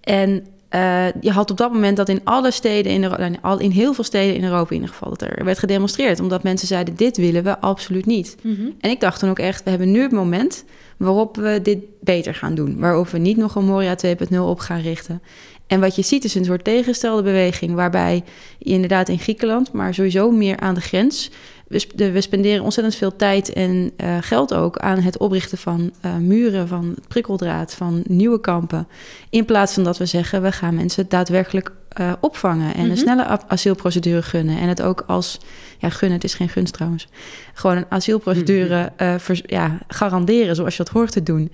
[0.00, 3.94] En uh, je had op dat moment dat in alle steden, in, Europa, in heel
[3.94, 6.20] veel steden in Europa in ieder geval, dat er werd gedemonstreerd.
[6.20, 8.36] Omdat mensen zeiden, dit willen we absoluut niet.
[8.42, 8.74] Mm -hmm.
[8.80, 10.64] En ik dacht toen ook echt, we hebben nu het moment
[10.96, 12.78] waarop we dit beter gaan doen.
[12.78, 15.22] Waarop we niet nog een Moria 2.0 op gaan richten.
[15.66, 18.24] En wat je ziet is een soort tegenstelde beweging, waarbij
[18.58, 21.30] je inderdaad in Griekenland, maar sowieso meer aan de grens.
[21.66, 26.16] We, we spenderen ontzettend veel tijd en uh, geld ook aan het oprichten van uh,
[26.16, 28.88] muren, van prikkeldraad, van nieuwe kampen.
[29.30, 32.90] In plaats van dat we zeggen, we gaan mensen daadwerkelijk uh, opvangen en mm -hmm.
[32.90, 34.58] een snelle asielprocedure gunnen.
[34.58, 35.40] En het ook als,
[35.78, 37.08] ja, gunnen, het is geen gunst trouwens,
[37.54, 39.36] gewoon een asielprocedure mm -hmm.
[39.46, 41.52] ja, garanderen zoals je dat hoort te doen.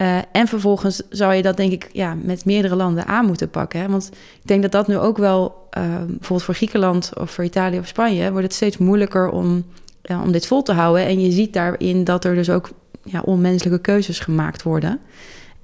[0.00, 3.80] Uh, en vervolgens zou je dat denk ik ja, met meerdere landen aan moeten pakken.
[3.80, 3.88] Hè?
[3.88, 7.78] Want ik denk dat dat nu ook wel, uh, bijvoorbeeld voor Griekenland of voor Italië
[7.78, 9.64] of Spanje, wordt het steeds moeilijker om,
[10.04, 11.06] uh, om dit vol te houden.
[11.06, 12.70] En je ziet daarin dat er dus ook
[13.04, 15.00] ja, onmenselijke keuzes gemaakt worden.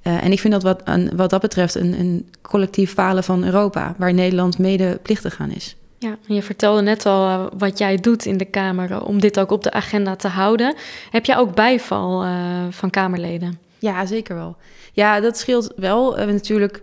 [0.01, 3.95] en ik vind dat wat, een, wat dat betreft een, een collectief falen van Europa,
[3.97, 5.75] waar Nederland mede plichtig aan is.
[5.97, 9.63] Ja, je vertelde net al wat jij doet in de Kamer om dit ook op
[9.63, 10.75] de agenda te houden.
[11.09, 12.25] Heb jij ook bijval
[12.69, 13.69] van Kamerleden?
[13.81, 14.55] Ja, zeker wel.
[14.93, 16.19] Ja, dat scheelt wel.
[16.19, 16.79] Uh, natuurlijk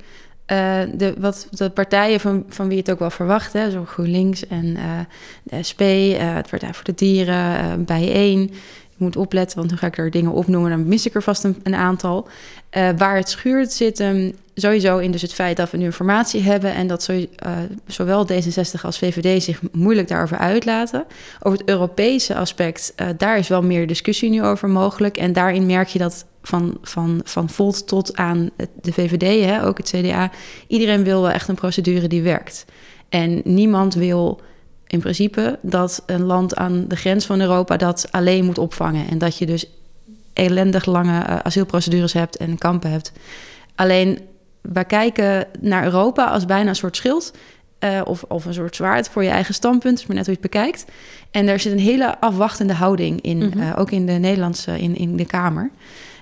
[0.52, 4.46] uh, de, wat de partijen van, van wie het ook wel verwacht, hè, zo GroenLinks
[4.46, 5.00] en uh,
[5.42, 5.82] de SP,
[6.18, 8.54] het Partij voor de Dieren, Bijeen.
[8.98, 11.56] Moet opletten, want nu ga ik er dingen opnoemen, dan mis ik er vast een,
[11.62, 12.28] een aantal.
[12.96, 16.74] waar het schuurt zit hem sowieso in dus het feit dat we nu informatie hebben
[16.74, 17.26] en dat uh,
[17.87, 21.04] zowel D66 als VVD zich moeilijk daarover uitlaten.
[21.42, 25.16] Over het Europese aspect, uh, daar is wel meer discussie nu over mogelijk.
[25.16, 29.76] En daarin merk je dat van, van, van Volt tot aan de VVD, hè, ook
[29.76, 30.30] het CDA,
[30.66, 32.64] iedereen wil wel echt een procedure die werkt.
[33.08, 34.40] En niemand wil
[34.88, 39.09] in principe dat een land aan de grens van Europa dat alleen moet opvangen.
[39.09, 39.66] En dat je dus
[40.33, 43.12] ellendig lange uh, asielprocedures hebt en kampen hebt.
[43.74, 44.18] Alleen
[44.61, 47.33] wij kijken naar Europa als bijna een soort schild.
[47.85, 50.51] Uh, of, of een soort zwaard voor je eigen standpunt, maar net hoe je het
[50.51, 50.85] bekijkt.
[51.31, 53.61] En er zit een hele afwachtende houding in, mm -hmm.
[53.61, 55.70] uh, ook in de Nederlandse, in, in de Kamer.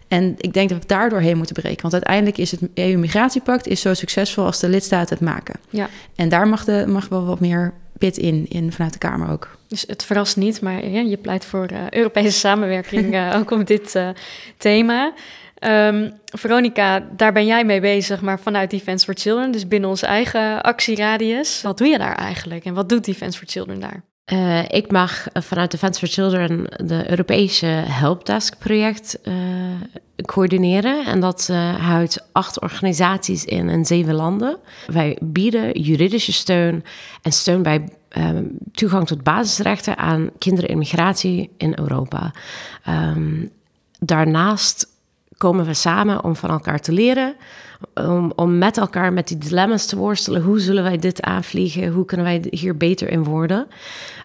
[0.08, 1.80] En ik denk dat we daar doorheen moeten breken.
[1.80, 5.54] Want uiteindelijk is het EU-migratiepact is zo succesvol als de lidstaten het maken.
[5.70, 5.88] Ja.
[6.14, 9.56] En daar mag, de, mag wel wat meer pit in, in vanuit de Kamer ook.
[9.68, 13.94] Dus het verrast niet, maar je pleit voor uh, Europese samenwerking uh, ook op dit
[13.94, 14.08] uh,
[14.56, 15.12] thema.
[15.60, 20.06] Um, Veronica, daar ben jij mee bezig, maar vanuit Defense for Children, dus binnen onze
[20.06, 21.62] eigen actieradius.
[21.62, 24.02] Wat doe je daar eigenlijk en wat doet Defense for Children daar?
[24.32, 29.34] Uh, ik mag vanuit Defense for Children de Europese Helpdesk project uh,
[30.24, 31.04] coördineren.
[31.04, 34.58] En dat uh, houdt acht organisaties in in zeven landen.
[34.86, 36.84] Wij bieden juridische steun
[37.22, 37.88] en steun bij
[38.72, 42.32] toegang tot basisrechten aan kinderen in migratie in Europa.
[42.88, 43.50] Um,
[43.98, 44.88] daarnaast
[45.36, 47.34] komen we samen om van elkaar te leren.
[47.94, 50.42] Om, om met elkaar met die dilemma's te worstelen.
[50.42, 51.88] Hoe zullen wij dit aanvliegen?
[51.88, 53.66] Hoe kunnen wij hier beter in worden?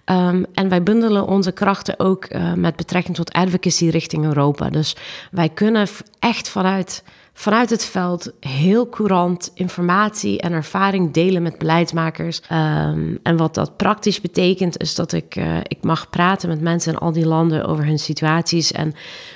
[0.05, 4.69] Um, en wij bundelen onze krachten ook uh, met betrekking tot advocacy richting Europa.
[4.69, 4.95] Dus
[5.31, 5.87] wij kunnen
[6.19, 7.03] echt vanuit
[7.41, 12.41] vanuit het veld heel courant informatie en ervaring delen met beleidsmakers.
[12.51, 16.93] Um, en wat dat praktisch betekent, is dat ik, uh, ik mag praten met mensen
[16.93, 18.71] in al die landen over hun situaties.
[18.71, 18.93] En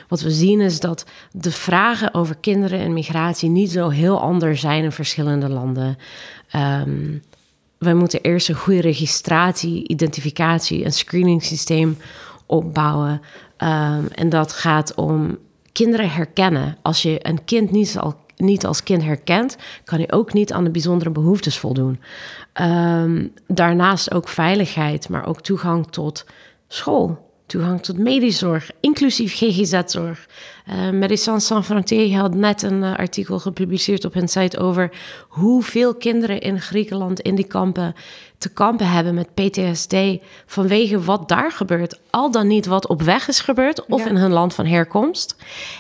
[0.08, 4.62] wat we zien is dat de vragen over kinderen en migratie niet zo heel anders
[4.62, 5.98] zijn in verschillende landen.
[6.56, 7.24] Um,
[7.78, 11.98] wij moeten eerst een goede registratie, identificatie en screening systeem
[12.46, 13.22] opbouwen.
[13.58, 15.38] Um, en dat gaat om
[15.76, 16.78] kinderen herkennen.
[16.82, 17.98] Als je een kind niet
[18.36, 22.00] niet als kind herkent, kan hij ook niet aan de bijzondere behoeftes voldoen.
[22.54, 26.26] Ehm, daarnaast ook veiligheid, maar ook toegang tot
[26.68, 30.28] school, toegang tot medische zorg, inclusief GGZ-zorg.
[30.70, 34.92] Uh, Médecins Sans Frontières had net een uh, artikel gepubliceerd op hun site over
[35.28, 37.94] hoeveel kinderen in Griekenland in die kampen
[38.46, 39.96] te kampen hebben met PTSD
[40.46, 44.32] vanwege wat daar gebeurt, al dan niet wat op weg is gebeurd of in hun
[44.32, 45.36] land van herkomst.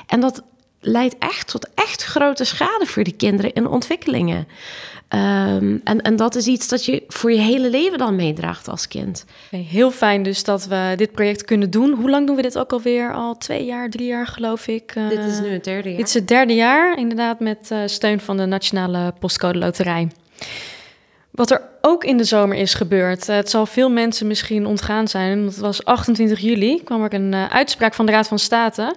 [0.08, 0.43] En dat
[0.80, 4.47] leidt echt tot echt grote schade voor die kinderen in ontwikkelingen.
[5.10, 8.88] Um, en, en dat is iets dat je voor je hele leven dan meedraagt als
[8.88, 9.25] kind.
[9.49, 11.93] heel fijn dus dat we dit project kunnen doen.
[11.93, 13.13] Hoe lang doen we dit ook alweer?
[13.13, 14.95] Al twee jaar, drie jaar geloof ik.
[14.95, 15.97] Uh, dit is nu het derde jaar.
[15.97, 20.08] Dit is het derde jaar, inderdaad, met uh, steun van de Nationale Postcode Loterij.
[21.36, 25.08] Wat er ook in de zomer is gebeurd, uh, het zal veel mensen misschien ontgaan
[25.08, 25.45] zijn.
[25.45, 28.95] Het was 28 juli, kwam er een uitspraak van de Raad van State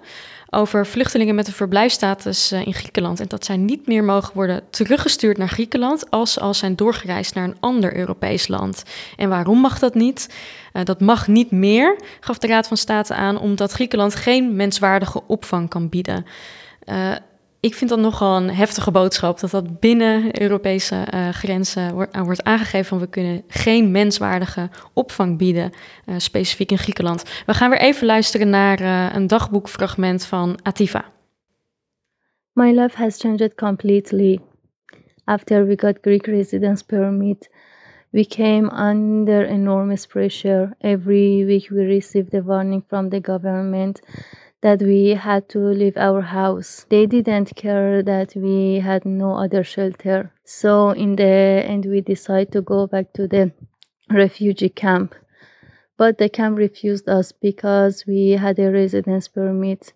[0.50, 3.20] over vluchtelingen met een verblijfstatus uh, in Griekenland.
[3.20, 7.34] En dat zij niet meer mogen worden teruggestuurd naar Griekenland als ze al zijn doorgereisd
[7.34, 8.82] naar een ander Europees land.
[9.16, 10.34] En waarom mag dat niet?
[10.72, 15.22] Uh, dat mag niet meer, gaf de Raad van State aan, omdat Griekenland geen menswaardige
[15.26, 16.26] opvang kan bieden.
[17.60, 22.22] Ik vind dat nogal een heftige boodschap, dat dat binnen Europese uh, grenzen wordt, uh,
[22.22, 25.72] wordt, aangegeven van we kunnen geen menswaardige opvang bieden,
[26.06, 27.42] uh, specifiek in Griekenland.
[27.46, 31.04] We gaan weer even luisteren naar eh, een dagboekfragment van Ativa.
[32.52, 34.40] My life has changed completely.
[35.24, 37.50] After we got Greek residence permit,
[38.10, 40.74] we came under enormous pressure.
[40.78, 44.00] Every week we received a warning from the government
[44.62, 46.86] that we had to leave our house.
[46.88, 50.32] They didn't care that we had no other shelter.
[50.44, 53.52] So in the end, we decided to go back to the
[54.10, 55.14] refugee camp.
[55.96, 59.92] But the camp refused us because we had a residence permit.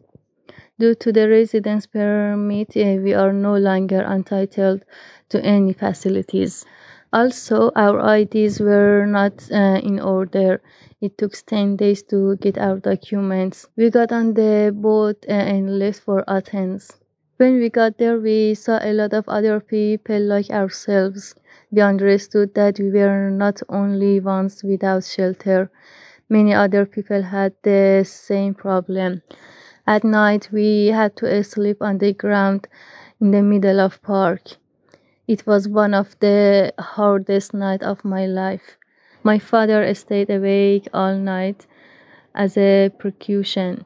[0.79, 4.83] Due to the residence permit, uh, we are no longer entitled
[5.29, 6.65] to any facilities.
[7.13, 10.63] Also, our IDs were not uh, in order.
[11.03, 13.67] It took 10 days to get our documents.
[13.77, 16.93] We got on the boat and left for Athens.
[17.39, 21.35] When we got there, we saw a lot of other people like ourselves.
[21.73, 25.73] We understood that we were not only ones without shelter.
[26.29, 29.23] Many other people had the same problem.
[29.89, 32.69] At night, we had to sleep on the ground
[33.21, 34.43] in the middle of park.
[35.27, 38.79] It was one of the hardest nights of my life.
[39.23, 41.67] My father stayed awake all night
[42.35, 43.85] as a precaution.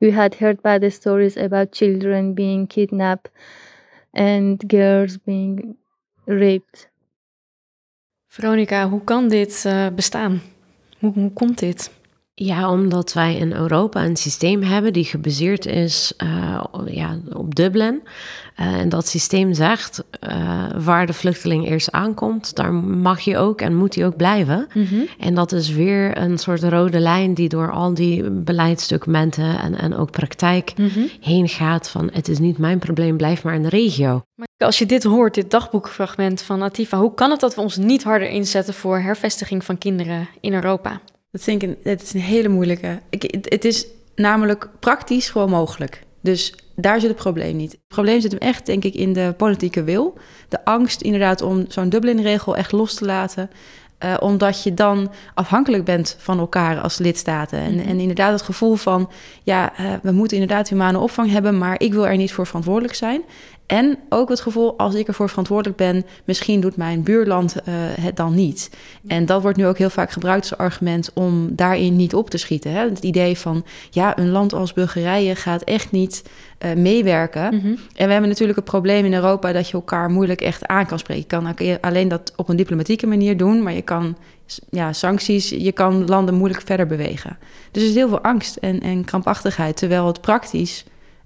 [0.00, 3.30] We had heard bad stories about children being kidnapped
[4.14, 5.76] and girls being
[6.26, 6.88] raped.
[8.26, 10.40] Veronica, hoe kan dit uh, bestaan?
[10.98, 11.90] Hoe, hoe komt dit?
[12.44, 18.02] Ja, omdat wij in Europa een systeem hebben die gebaseerd is uh, ja, op Dublin.
[18.60, 23.60] Uh, en dat systeem zegt uh, waar de vluchteling eerst aankomt, daar mag je ook
[23.60, 24.68] en moet hij ook blijven.
[24.74, 25.08] Mm -hmm.
[25.18, 29.96] En dat is weer een soort rode lijn die door al die beleidsdocumenten en, en
[29.96, 31.08] ook praktijk mm -hmm.
[31.20, 34.22] heen gaat van het is niet mijn probleem, blijf maar in de regio.
[34.34, 37.76] Maar als je dit hoort, dit dagboekfragment van Atifa, hoe kan het dat we ons
[37.76, 41.00] niet harder inzetten voor hervestiging van kinderen in Europa?
[41.32, 43.00] Dat vind ik een, het is een hele moeilijke.
[43.10, 46.02] Ik, het, het, is namelijk praktisch gewoon mogelijk.
[46.20, 47.72] Dus daar zit het probleem niet.
[47.72, 50.18] Het probleem zit hem echt, denk ik, in de politieke wil.
[50.48, 53.50] De angst inderdaad om zo'n Dublin-regel echt los te laten.
[54.04, 57.58] Uh, omdat je dan afhankelijk bent van elkaar als lidstaten.
[57.58, 59.10] En, en inderdaad het gevoel van,
[59.42, 62.94] ja, uh, we moeten inderdaad humane opvang hebben, maar ik wil er niet voor verantwoordelijk
[62.94, 63.22] zijn.
[63.72, 68.16] En ook het gevoel, als ik ervoor verantwoordelijk ben, misschien doet mijn buurland uh, het
[68.16, 68.70] dan niet.
[69.06, 72.36] En dat wordt nu ook heel vaak gebruikt als argument om daarin niet op te
[72.36, 72.72] schieten.
[72.72, 72.88] Hè?
[72.88, 76.22] Het idee van, ja, een land als Bulgarije gaat echt niet
[76.58, 77.54] uh, meewerken.
[77.54, 77.76] Mm-hmm.
[77.94, 80.98] En we hebben natuurlijk het probleem in Europa dat je elkaar moeilijk echt aan kan
[80.98, 81.22] spreken.
[81.22, 84.16] Je kan alleen dat op een diplomatieke manier doen, maar je kan
[84.70, 87.38] ja, sancties, je kan landen moeilijk verder bewegen.
[87.70, 90.84] Dus er is heel veel angst en, en krampachtigheid, terwijl het praktisch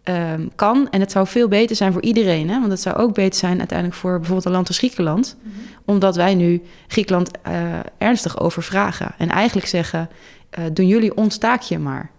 [0.09, 0.91] um, kan.
[0.91, 2.49] En het zou veel beter zijn voor iedereen.
[2.49, 2.59] Hè?
[2.59, 5.37] Want het zou ook beter zijn uiteindelijk voor bijvoorbeeld een land als Griekenland.
[5.39, 5.61] Mm-hmm.
[5.85, 7.53] Omdat wij nu Griekenland uh,
[7.99, 9.15] ernstig overvragen.
[9.19, 10.09] En eigenlijk zeggen,
[10.59, 12.11] uh, doen jullie ons taakje maar.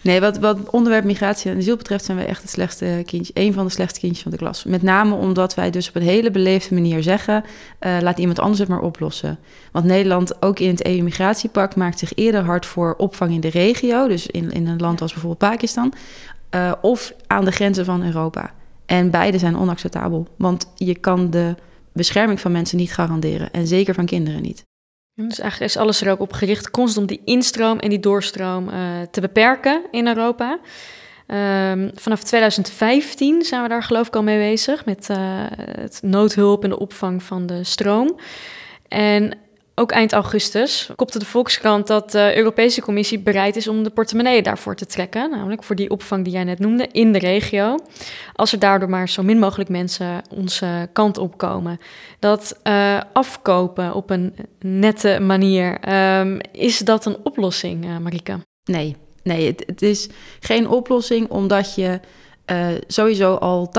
[0.00, 3.52] Nee, wat, wat onderwerp migratie en asiel betreft zijn wij echt het slechtste kindje, een
[3.52, 4.64] van de slechtste kindjes van de klas.
[4.64, 7.44] Met name omdat wij dus op een hele beleefde manier zeggen,
[7.80, 9.38] uh, laat iemand anders het maar oplossen.
[9.72, 14.08] Want Nederland, ook in het EU-migratiepact, maakt zich eerder hard voor opvang in de regio,
[14.08, 15.92] dus in, in een land als bijvoorbeeld Pakistan,
[16.50, 18.50] uh, of aan de grenzen van Europa.
[18.86, 21.54] En beide zijn onacceptabel, want je kan de
[21.92, 24.66] bescherming van mensen niet garanderen en zeker van kinderen niet.
[25.14, 28.68] Dus eigenlijk is alles er ook op gericht, constant om die instroom en die doorstroom
[28.68, 28.74] uh,
[29.10, 30.58] te beperken in Europa.
[31.26, 35.16] Ehm, vanaf 2015 zijn we daar geloof ik al mee bezig met uh,
[35.56, 38.18] het noodhulp en de opvang van de stroom.
[38.88, 39.38] En
[39.78, 44.42] ook eind augustus kopte de Volkskrant dat de Europese Commissie bereid is om de portemonnee
[44.42, 45.30] daarvoor te trekken.
[45.30, 47.78] Namelijk voor die opvang die jij net noemde in de regio.
[48.34, 51.80] Als er daardoor maar zo min mogelijk mensen onze kant op komen.
[52.18, 58.38] Dat uh, afkopen op een nette manier, um, is dat een oplossing, uh, Marike?
[58.64, 60.08] Nee, nee het, is
[60.40, 62.00] geen oplossing omdat je
[62.50, 63.70] uh, sowieso al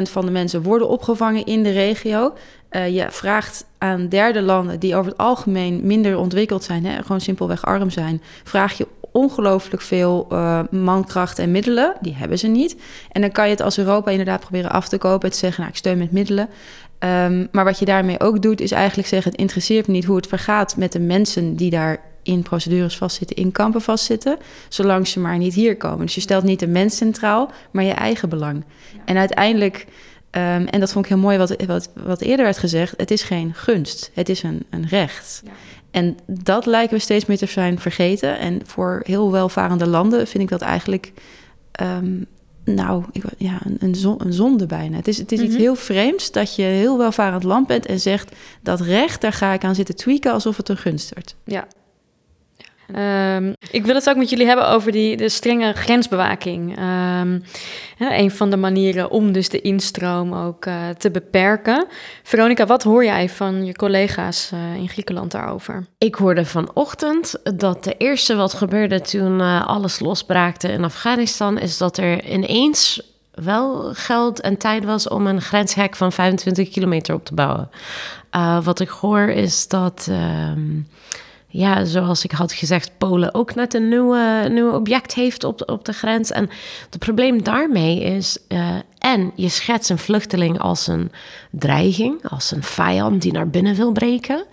[0.00, 2.34] 80% van de mensen worden opgevangen in de regio.
[2.70, 7.20] Uh, je vraagt aan derde landen die over het algemeen minder ontwikkeld zijn, hè, gewoon
[7.20, 11.94] simpelweg arm zijn, vraag je ongelooflijk veel uh, mankracht en middelen.
[12.00, 12.76] Die hebben ze niet.
[13.10, 15.60] En dan kan je het als Europa inderdaad proberen af te kopen en te zeggen,
[15.60, 16.48] nou, ik steun met middelen.
[16.98, 20.16] Um, maar wat je daarmee ook doet, is eigenlijk zeggen: het interesseert me niet hoe
[20.16, 25.20] het vergaat met de mensen die daar in procedures vastzitten, in kampen vastzitten, zolang ze
[25.20, 26.06] maar niet hier komen.
[26.06, 28.64] Dus je stelt niet de mens centraal, maar je eigen belang.
[29.04, 29.86] En uiteindelijk
[30.36, 32.94] Um, en dat vond ik heel mooi wat, wat, wat eerder werd gezegd.
[32.96, 35.42] Het is geen gunst, het is een, een recht.
[35.44, 35.50] Ja.
[35.90, 38.38] En dat lijken we steeds meer te zijn vergeten.
[38.38, 41.12] En voor heel welvarende landen vind ik dat eigenlijk...
[41.82, 42.26] Um,
[42.64, 44.96] nou, ik, ja, een, een, een, zonde bijna.
[44.96, 45.62] Het is, het is iets mhm.
[45.62, 47.86] heel vreemds dat je heel welvarend land bent...
[47.86, 51.36] en zegt, dat recht, daar ga ik aan zitten tweaken alsof het een gunst wordt.
[51.44, 51.66] Ja,
[52.98, 56.78] Um, ik wil het ook met jullie hebben over die, de strenge grensbewaking.
[56.78, 57.42] Um,
[57.98, 61.86] een van de manieren om dus de instroom ook uh, te beperken.
[62.22, 65.86] Veronica, wat hoor jij van je collega's uh, in Griekenland daarover?
[65.98, 71.58] Ik hoorde vanochtend dat de eerste wat gebeurde toen uh, alles losbraakte in Afghanistan...
[71.58, 73.02] is dat er ineens
[73.34, 77.70] wel geld en tijd was om een grenshek van 25 kilometer op te bouwen.
[78.64, 80.06] wat ik hoor is dat...
[80.10, 80.80] Ehm,
[81.54, 85.84] ja, zoals ik had gezegd, Polen ook net een nieuwe, nieuwe object heeft op, op
[85.84, 86.30] de grens.
[86.30, 86.50] En
[86.90, 91.10] het probleem daarmee is, uh, en je schetst een vluchteling als een
[91.50, 94.44] dreiging, als een vijand die naar binnen wil breken.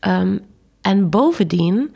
[0.00, 0.40] Um,
[0.80, 1.94] en bovendien,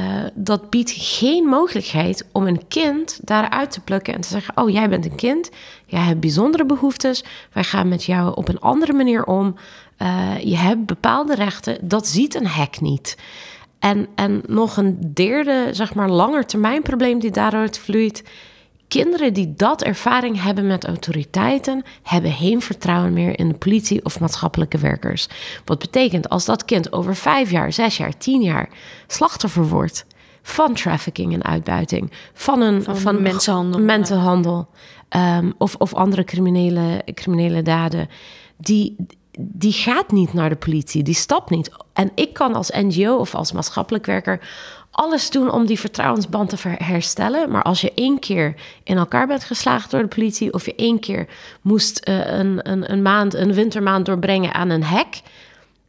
[0.00, 4.70] uh, dat biedt geen mogelijkheid om een kind daaruit te plukken en te zeggen: Oh,
[4.70, 5.50] jij bent een kind,
[5.86, 9.54] jij hebt bijzondere behoeftes, wij gaan met jou op een andere manier om.
[10.02, 13.16] Uh, je hebt bepaalde rechten, dat ziet een hek niet.
[13.86, 18.24] En, en nog een derde, zeg maar, langetermijnprobleem die daaruit vloeit.
[18.88, 24.20] Kinderen die dat ervaring hebben met autoriteiten, hebben geen vertrouwen meer in de politie of
[24.20, 25.28] maatschappelijke werkers.
[25.64, 28.68] Wat betekent als dat kind over vijf jaar, zes jaar, tien jaar
[29.06, 30.06] slachtoffer wordt
[30.42, 34.68] van trafficking en uitbuiting, van een van, van mensenhandel, mensenhandel
[35.16, 38.08] um, of, of andere criminele, criminele daden,
[38.56, 38.96] die,
[39.36, 41.70] die gaat niet naar de politie, die stapt niet.
[41.92, 44.40] En ik kan als NGO of als maatschappelijk werker
[44.90, 47.50] alles doen om die vertrouwensband te herstellen.
[47.50, 50.98] Maar als je één keer in elkaar bent geslagen door de politie, of je één
[50.98, 51.26] keer
[51.60, 55.20] moest uh, een, een, een maand, een wintermaand doorbrengen aan een hek,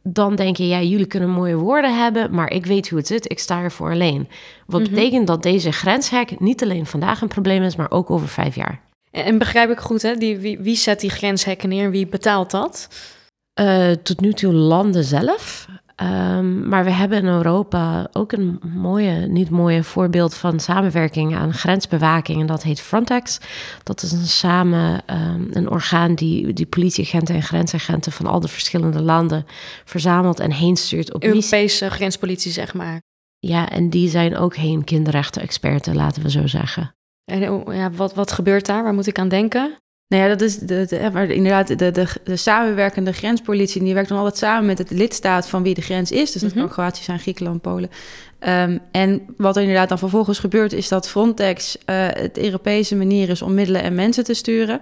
[0.02, 3.30] dan denk je, ja, jullie kunnen mooie woorden hebben, maar ik weet hoe het zit,
[3.30, 4.28] ik sta ervoor alleen.
[4.66, 4.90] Wat mhm.
[4.90, 8.80] betekent dat deze grenshek niet alleen vandaag een probleem is, maar ook over vijf jaar.
[9.10, 10.14] En begrijp ik goed, hè?
[10.14, 11.90] Die, wie, wie zet die grenshekken neer?
[11.90, 12.88] Wie betaalt dat?
[13.60, 15.66] Uh, tot nu toe landen zelf.
[16.02, 21.54] Um, maar we hebben in Europa ook een mooie, niet mooie voorbeeld van samenwerking aan
[21.54, 22.40] grensbewaking.
[22.40, 23.38] En dat heet Frontex.
[23.82, 28.48] Dat is een samen um, een orgaan die, die politieagenten en grensagenten van al de
[28.48, 29.46] verschillende landen
[29.84, 33.00] verzamelt en heen stuurt op Europese grenspolitie, zeg maar.
[33.38, 36.94] Ja, en die zijn ook heen kinderrechten-experten, laten we zo zeggen.
[37.24, 38.82] En oh, ja, wat, wat gebeurt daar?
[38.82, 39.76] Waar moet ik aan denken?
[40.08, 43.82] Nou ja, dat is de, de, maar inderdaad de, de, de samenwerkende grenspolitie.
[43.82, 46.32] Die werkt dan altijd samen met het lidstaat van wie de grens is.
[46.32, 47.90] Dus dat mm kan Kroatië zijn, Griekenland, Polen.
[48.48, 53.28] Um, en wat er inderdaad dan vervolgens gebeurt, is dat Frontex uh, het Europese manier
[53.28, 54.80] is om middelen en mensen te sturen.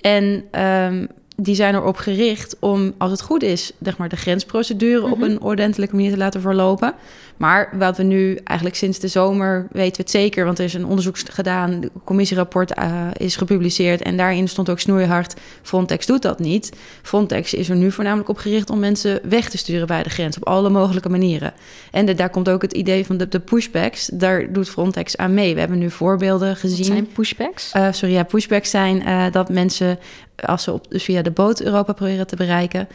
[0.00, 5.10] En um, die zijn erop gericht om, als het goed is, zeg maar, de grensprocedure
[5.10, 5.30] op mhm.
[5.30, 6.94] een ordentelijke manier te laten verlopen.
[7.42, 10.74] Maar wat we nu eigenlijk sinds de zomer weten we het zeker, want er is
[10.74, 16.22] een onderzoek gedaan, de commissierapport uh, is gepubliceerd en daarin stond ook snoeihard: Frontex doet
[16.22, 16.72] dat niet.
[17.02, 20.36] Frontex is er nu voornamelijk op gericht om mensen weg te sturen bij de grens
[20.36, 21.52] op alle mogelijke manieren.
[21.90, 24.10] En de, daar komt ook het idee van de, de, pushbacks.
[24.12, 25.54] Daar doet Frontex aan mee.
[25.54, 26.78] We hebben nu voorbeelden gezien.
[26.78, 27.72] Wat zijn pushbacks?
[27.76, 29.98] Uh, sorry, ja, pushbacks zijn uh, dat mensen
[30.36, 32.88] als ze op, dus via de boot Europa proberen te bereiken,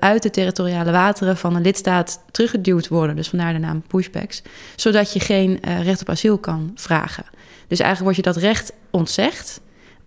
[0.00, 3.16] uit de territoriale wateren van een lidstaat teruggeduwd worden.
[3.16, 4.42] Dus vandaar de naam pushbacks.
[4.76, 7.24] Zodat je geen uh, recht op asiel kan vragen.
[7.68, 9.60] Dus eigenlijk wordt je dat recht ontzegd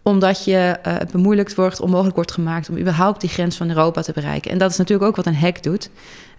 [0.07, 4.01] omdat je uh, het bemoeilijkt wordt, onmogelijk wordt gemaakt om überhaupt die grens van Europa
[4.01, 4.51] te bereiken.
[4.51, 5.89] En dat is natuurlijk ook wat een hek doet.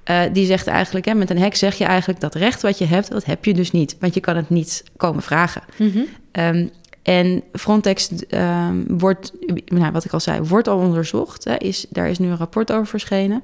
[0.04, 2.84] Uh, die zegt eigenlijk, hè, met een hek zeg je eigenlijk dat recht wat je
[2.84, 3.96] hebt, dat heb je dus niet.
[4.00, 5.62] Want je kan het niet komen vragen.
[5.76, 6.06] Mm -hmm.
[6.44, 6.70] um,
[7.02, 9.32] En Frontex um, wordt,
[9.64, 11.44] nou, wat ik al zei, wordt al onderzocht.
[11.44, 13.42] Hè, is, daar is nu een rapport over verschenen.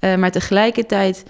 [0.00, 1.24] Uh, maar tegelijkertijd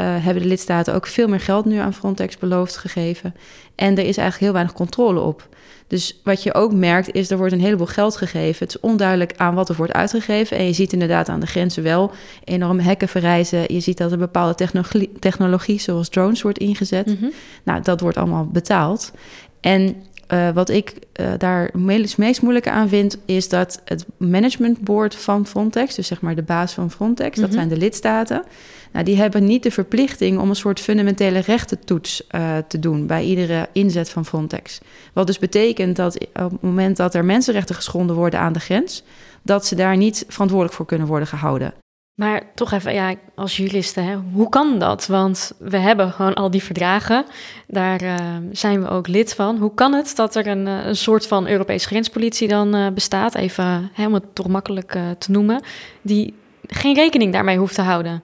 [0.00, 3.34] uh, hebben de lidstaten ook veel meer geld nu aan Frontex beloofd gegeven.
[3.74, 5.48] En er is eigenlijk heel weinig controle op.
[5.86, 8.66] Dus wat je ook merkt is, er wordt een heleboel geld gegeven.
[8.66, 10.56] Het is onduidelijk aan wat er wordt uitgegeven.
[10.56, 12.12] En je ziet inderdaad aan de grenzen wel
[12.44, 13.74] enorme hekken verrijzen.
[13.74, 17.06] Je ziet dat er bepaalde technologie, technologie zoals drones wordt ingezet.
[17.06, 17.32] Mm -hmm.
[17.62, 19.12] Nou, dat wordt allemaal betaald.
[19.60, 19.96] En
[20.32, 25.46] uh, wat ik uh, daar het meest moeilijke aan vind, is dat het managementboard van
[25.46, 27.42] Frontex, dus zeg maar de baas van Frontex, mm -hmm.
[27.42, 28.44] dat zijn de lidstaten,
[28.92, 33.24] nou, die hebben niet de verplichting om een soort fundamentele rechtentoets uh, te doen bij
[33.24, 34.80] iedere inzet van Frontex.
[35.12, 39.02] Wat dus betekent dat op het moment dat er mensenrechten geschonden worden aan de grens,
[39.42, 41.74] dat ze daar niet verantwoordelijk voor kunnen worden gehouden.
[42.14, 45.06] Maar toch even, ja, als juristen, hè, hoe kan dat?
[45.06, 47.24] Want we hebben gewoon al die verdragen,
[47.66, 48.14] daar uh,
[48.50, 49.58] zijn we ook lid van.
[49.58, 54.10] Hoe kan het dat er een, een soort van Europese grenspolitie dan bestaat, even hè,
[54.10, 55.62] het toch makkelijk te noemen,
[56.02, 56.34] die
[56.66, 58.22] geen rekening daarmee hoeft te houden?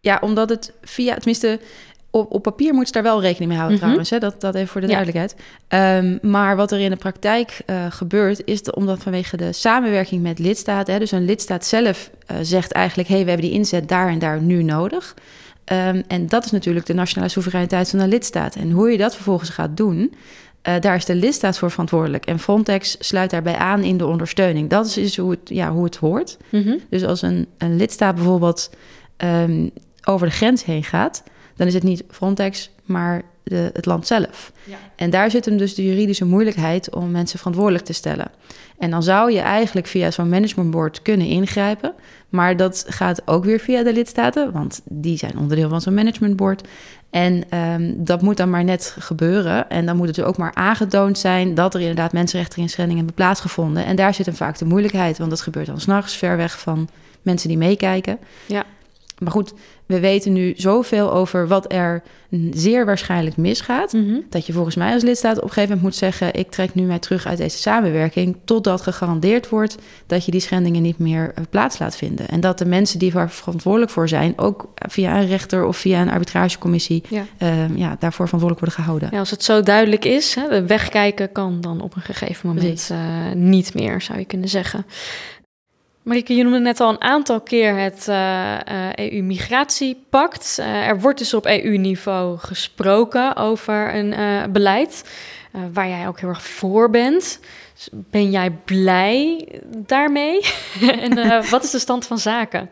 [0.00, 1.60] Ja, omdat het via, tenminste,
[2.10, 3.94] op, op papier moet je daar wel rekening mee houden mm -hmm.
[3.94, 4.10] trouwens.
[4.10, 4.18] Hè?
[4.18, 5.02] Dat, dat even voor de ja.
[5.02, 5.34] duidelijkheid.
[6.04, 10.22] Um, maar wat er in de praktijk uh, gebeurt, is de, omdat vanwege de samenwerking
[10.22, 10.92] met lidstaten...
[10.92, 13.08] Hè, dus een lidstaat zelf uh, zegt eigenlijk...
[13.08, 15.14] hé, hey, we hebben die inzet daar en daar nu nodig.
[15.72, 18.54] Um, en dat is natuurlijk de nationale soevereiniteit van de lidstaat.
[18.54, 20.14] En hoe je dat vervolgens gaat doen...
[20.68, 22.26] Uh, daar is de lidstaat voor verantwoordelijk.
[22.26, 24.70] En Frontex sluit daarbij aan in de ondersteuning.
[24.70, 26.36] Dat is dus hoe het, ja, hoe het hoort.
[26.48, 26.78] Mm -hmm.
[26.90, 28.70] Dus als een, een lidstaat bijvoorbeeld...
[29.24, 29.70] Um,
[30.04, 31.22] over de grens heen gaat,
[31.56, 34.52] dan is het niet Frontex, maar de, het land zelf.
[34.64, 34.76] Ja.
[34.96, 38.30] En daar zit hem dus de juridische moeilijkheid om mensen verantwoordelijk te stellen.
[38.78, 41.94] En dan zou je eigenlijk via zo'n managementboard kunnen ingrijpen,
[42.28, 46.68] maar dat gaat ook weer via de lidstaten, want die zijn onderdeel van zo'n managementboard.
[47.10, 49.70] En um, dat moet dan maar net gebeuren.
[49.70, 53.84] En dan moet het dus ook maar aangetoond zijn dat er inderdaad mensenrechteninschendingen hebben plaatsgevonden.
[53.84, 56.88] En daar zit hem vaak de moeilijkheid, want dat gebeurt dan s'nachts ver weg van
[57.22, 58.18] mensen die meekijken.
[58.46, 58.64] Ja.
[59.20, 59.52] Maar goed,
[59.86, 62.02] we weten nu zoveel over wat er
[62.50, 63.92] zeer waarschijnlijk misgaat.
[63.92, 64.24] Mm -hmm.
[64.28, 66.82] Dat je volgens mij als lidstaat op een gegeven moment moet zeggen: Ik trek nu
[66.82, 68.36] mij terug uit deze samenwerking.
[68.44, 72.28] Totdat gegarandeerd wordt dat je die schendingen niet meer plaats laat vinden.
[72.28, 76.00] En dat de mensen die daar verantwoordelijk voor zijn, ook via een rechter of via
[76.00, 77.24] een arbitragecommissie, ja.
[77.42, 79.08] Uh, ja, daarvoor verantwoordelijk worden gehouden.
[79.12, 82.98] Ja, als het zo duidelijk is, hè, wegkijken kan dan op een gegeven moment uh,
[83.34, 84.86] niet meer, zou je kunnen zeggen.
[86.02, 90.56] Marieke, je noemde net al een aantal keer het uh, uh, EU-migratiepact.
[90.60, 95.10] Uh, er wordt dus op EU-niveau gesproken over een beleid
[95.72, 97.40] waar jij ook heel erg voor bent.
[97.74, 100.40] Dus ben jij blij daarmee?
[101.00, 102.70] en wat is de stand van zaken?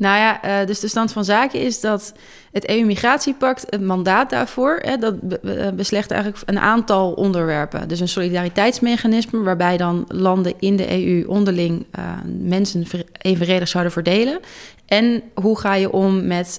[0.00, 2.12] Nou ja, uh, dus de stand van zaken is dat
[2.52, 7.88] het EU-migratiepact, het mandaat daarvoor, dat be beslecht eigenlijk een aantal onderwerpen.
[7.88, 12.04] Dus een solidariteitsmechanisme waarbij dan landen in de EU onderling uh,
[12.42, 12.86] mensen
[13.18, 14.40] evenredig zouden verdelen.
[14.86, 16.58] En hoe ga je om met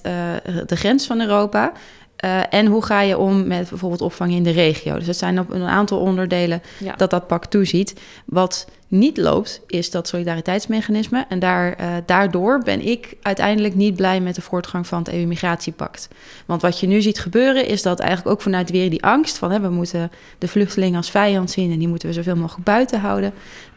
[0.66, 1.72] de grens van Europa?
[2.24, 4.96] Uh, en hoe ga je om met bijvoorbeeld opvang in de regio?
[4.96, 6.94] Dus dat zijn op een aantal onderdelen ja.
[6.96, 8.00] dat dat pact toeziet.
[8.24, 11.24] Wat niet loopt, is dat solidariteitsmechanisme.
[11.28, 16.08] En daar, uh, daardoor ben ik uiteindelijk niet blij met de voortgang van het EU-migratiepact.
[16.46, 19.50] Want wat je nu ziet gebeuren, is dat eigenlijk ook vanuit weer die angst van
[19.50, 23.00] hè, we moeten de vluchtelingen als vijand zien en die moeten we zoveel mogelijk buiten
[23.00, 23.32] houden.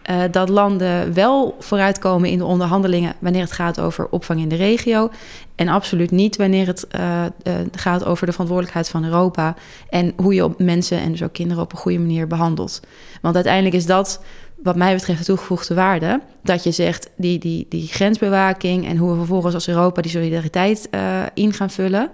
[0.09, 4.55] Uh, dat landen wel vooruitkomen in de onderhandelingen wanneer het gaat over opvang in de
[4.55, 5.09] regio.
[5.55, 7.23] En absoluut niet wanneer het uh,
[7.71, 9.55] gaat over de verantwoordelijkheid van Europa.
[9.89, 12.79] En hoe je op mensen en dus ook kinderen op een goede manier behandelt.
[13.21, 14.21] Want uiteindelijk is dat
[14.65, 16.21] wat mij betreft de toegevoegde waarde.
[16.43, 20.87] Dat je zegt, die, die, die grensbewaking en hoe we vervolgens als Europa die solidariteit
[20.91, 22.09] uh, in gaan vullen.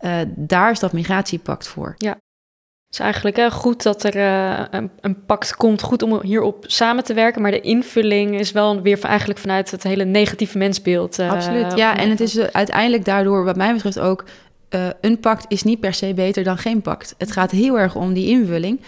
[0.00, 1.94] Uh, daar is dat migratiepact voor.
[1.96, 2.10] Ja.
[2.10, 6.64] Het is eigenlijk hè, goed dat er uh, een, een, pact komt, goed om hierop
[6.66, 7.42] samen te werken.
[7.42, 11.18] Maar de invulling is wel weer eigenlijk vanuit het hele negatieve mensbeeld.
[11.18, 11.96] Absoluut, ja.
[11.96, 14.24] En het is uiteindelijk daardoor, wat mij betreft ook,
[14.70, 17.14] uh, een pact is niet per se beter dan geen pact.
[17.18, 18.80] Het gaat heel erg om die invulling.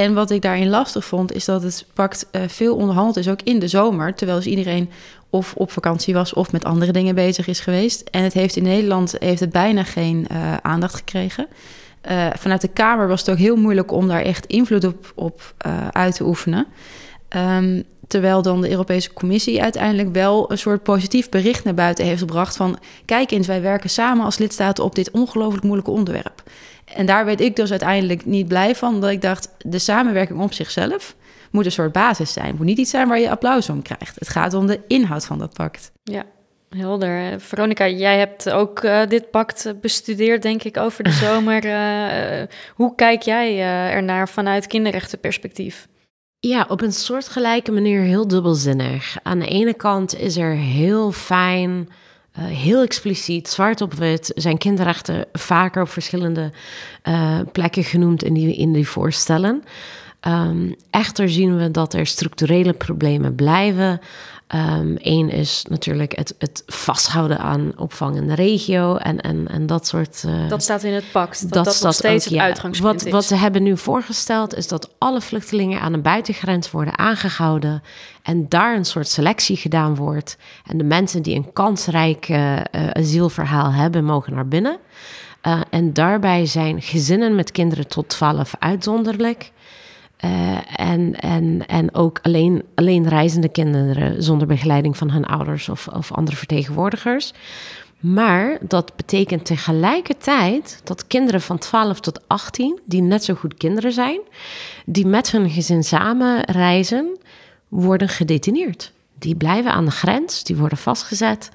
[0.00, 3.42] En wat ik daarin lastig vond, is dat het pact uh, veel onderhandeld is, ook
[3.42, 4.14] in de zomer.
[4.14, 4.90] Terwijl dus iedereen
[5.30, 8.08] of op vakantie was of met andere dingen bezig is geweest.
[8.10, 11.46] En het heeft in Nederland heeft het bijna geen uh, aandacht gekregen.
[12.10, 15.54] Uh, vanuit de Kamer was het ook heel moeilijk om daar echt invloed op, op
[15.92, 16.66] uit te oefenen.
[17.36, 22.20] Um, terwijl dan de Europese Commissie uiteindelijk wel een soort positief bericht naar buiten heeft
[22.20, 26.42] gebracht van kijk eens, wij werken samen als lidstaten op dit ongelooflijk moeilijke onderwerp.
[26.94, 30.52] En daar werd ik dus uiteindelijk niet blij van, dat ik dacht, de samenwerking op
[30.52, 31.16] zichzelf
[31.50, 32.46] moet een soort basis zijn.
[32.46, 34.18] Het moet niet iets zijn waar je applaus om krijgt.
[34.18, 35.92] Het gaat om de inhoud van dat pact.
[36.02, 36.24] Ja,
[36.68, 37.40] helder.
[37.40, 41.64] Veronica, jij hebt ook uh, dit pact bestudeerd, denk ik, over de zomer.
[41.64, 45.88] uh, hoe kijk jij uh, ernaar vanuit kinderrechtenperspectief?
[46.38, 49.16] Ja, op een soortgelijke manier heel dubbelzinnig.
[49.22, 51.88] Aan de ene kant is er heel fijn,
[52.38, 56.52] uh, heel expliciet, zwart op wit, zijn kinderrechten vaker op verschillende
[57.08, 59.62] uh, plekken genoemd in die, in die voorstellen.
[60.26, 64.00] Um, echter zien we dat er structurele problemen blijven.
[64.52, 69.66] Eén ehm, is natuurlijk het, het, vasthouden aan opvang in de regio en, en, en
[69.66, 70.22] dat soort.
[70.26, 71.42] Uh, dat staat in het pact.
[71.42, 72.44] Dat, dat, dat nog steeds ook, het ja.
[72.44, 73.12] uitgangspunt wat, is.
[73.12, 77.82] Wat ze hebben nu voorgesteld is dat alle vluchtelingen aan de buitengrens worden aangehouden
[78.22, 80.36] en daar een soort selectie gedaan wordt.
[80.66, 82.56] En de mensen die een kansrijk uh,
[82.92, 84.78] asielverhaal hebben, mogen naar binnen.
[85.46, 89.52] Uh, en daarbij zijn gezinnen met kinderen tot 12 uitzonderlijk.
[90.24, 95.88] Uh, en, en, en ook alleen, alleen reizende kinderen zonder begeleiding van hun ouders of,
[95.88, 97.32] of andere vertegenwoordigers.
[98.00, 103.92] Maar dat betekent tegelijkertijd dat kinderen van 12 tot 18, die net zo goed kinderen
[103.92, 104.20] zijn,
[104.86, 107.18] die met hun gezin samen reizen,
[107.68, 108.92] worden gedetineerd.
[109.18, 111.50] Die blijven aan de grens, die worden vastgezet.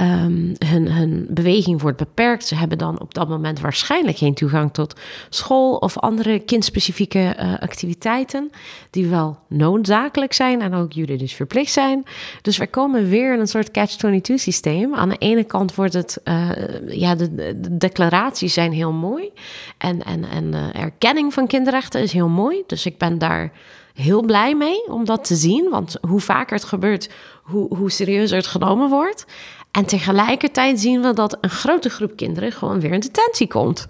[0.00, 2.46] Um, hun, hun beweging wordt beperkt.
[2.46, 7.58] Ze hebben dan op dat moment waarschijnlijk geen toegang tot school of andere kindspecifieke uh,
[7.58, 8.50] activiteiten,
[8.90, 12.04] die wel noodzakelijk zijn en ook juridisch verplicht zijn.
[12.42, 14.94] Dus wij komen weer in een soort catch-22 systeem.
[14.94, 16.48] Aan de ene kant wordt het, uh,
[16.88, 19.30] ja, de, de, declaraties zijn heel mooi
[19.78, 22.62] en, en, en erkenning van kinderrechten is heel mooi.
[22.66, 23.52] Dus ik ben daar
[23.94, 25.70] heel blij mee om dat te zien.
[25.70, 27.10] Want hoe vaker het gebeurt,
[27.42, 29.26] hoe, hoe serieuzer het genomen wordt.
[29.70, 33.86] En tegelijkertijd zien we dat een grote groep kinderen gewoon weer in detentie komt.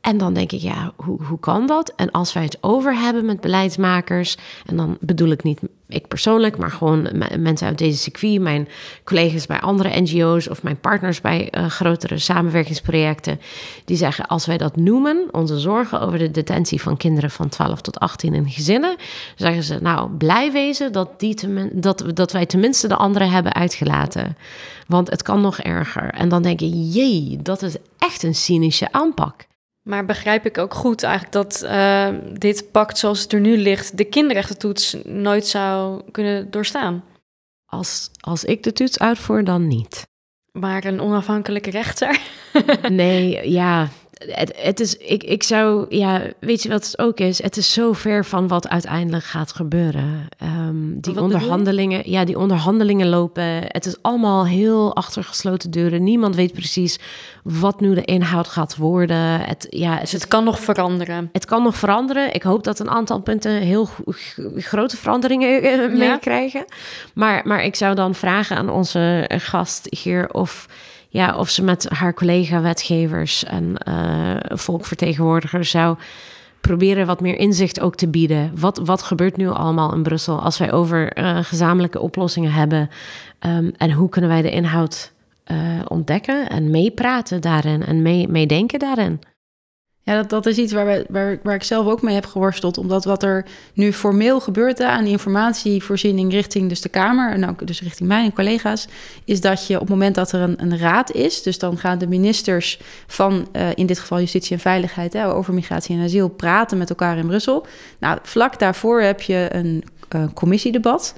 [0.00, 1.92] En dan denk ik, ja, hoe, hoe kan dat?
[1.96, 4.36] En als wij het over hebben met beleidsmakers,
[4.66, 7.08] en dan bedoel ik niet ik persoonlijk, maar gewoon
[7.38, 8.68] mensen uit deze circuit, mijn
[9.04, 13.40] collega's bij andere NGO's of mijn partners bij uh, grotere samenwerkingsprojecten,
[13.84, 17.80] die zeggen: als wij dat noemen, onze zorgen over de detentie van kinderen van 12
[17.80, 18.96] tot 18 in gezinnen,
[19.36, 21.36] zeggen ze: nou, blij wezen dat, die
[21.72, 24.36] dat, dat wij tenminste de anderen hebben uitgelaten.
[24.86, 26.10] Want het kan nog erger.
[26.10, 29.46] En dan denk ik: jee, dat is echt een cynische aanpak.
[29.86, 33.96] Maar begrijp ik ook goed eigenlijk dat uh, dit pact zoals het er nu ligt,
[33.96, 37.04] de kinderrechtentoets nooit zou kunnen doorstaan?
[37.66, 40.06] Als, als ik de toets uitvoer, dan niet.
[40.52, 42.20] Maar een onafhankelijke rechter?
[42.88, 47.42] nee, ja, het, het, is, ik, ik zou, ja, weet je wat het ook is?
[47.42, 50.28] Het is zo ver van wat uiteindelijk gaat gebeuren.
[50.42, 53.62] Um, die onderhandelingen, ja, die onderhandelingen lopen.
[53.66, 56.02] Het is allemaal heel achter gesloten deuren.
[56.02, 56.98] Niemand weet precies
[57.42, 59.40] wat nu de inhoud gaat worden.
[59.40, 61.28] Het, ja, het, dus het kan nog veranderen.
[61.32, 62.34] Het kan nog veranderen.
[62.34, 63.88] Ik hoop dat een aantal punten heel
[64.56, 66.64] grote veranderingen uh, meekrijgen.
[67.14, 70.66] Maar, maar ik zou dan vragen aan onze gast hier of
[71.08, 75.96] ja, of ze met haar collega-wetgevers en uh, volkvertegenwoordigers zou
[76.60, 78.52] proberen wat meer inzicht ook te bieden.
[78.58, 82.90] Wat, wat gebeurt nu allemaal in Brussel als wij over uh, gezamenlijke oplossingen hebben?
[83.46, 85.12] Um, en hoe kunnen wij de inhoud
[85.46, 85.56] uh,
[85.88, 89.20] ontdekken en meepraten daarin en mee, meedenken daarin?
[90.06, 92.78] Ja, dat, dat is iets waar, we, waar, waar ik zelf ook mee heb geworsteld.
[92.78, 97.32] Omdat wat er nu formeel gebeurt aan informatievoorziening richting dus de Kamer...
[97.32, 98.88] en ook dus richting mij en collega's...
[99.24, 101.42] is dat je op het moment dat er een, een raad is...
[101.42, 105.12] dus dan gaan de ministers van uh, in dit geval justitie en veiligheid...
[105.12, 107.66] Hè, over migratie en asiel praten met elkaar in Brussel.
[107.98, 109.84] Nou, vlak daarvoor heb je een
[110.16, 111.14] uh, commissiedebat...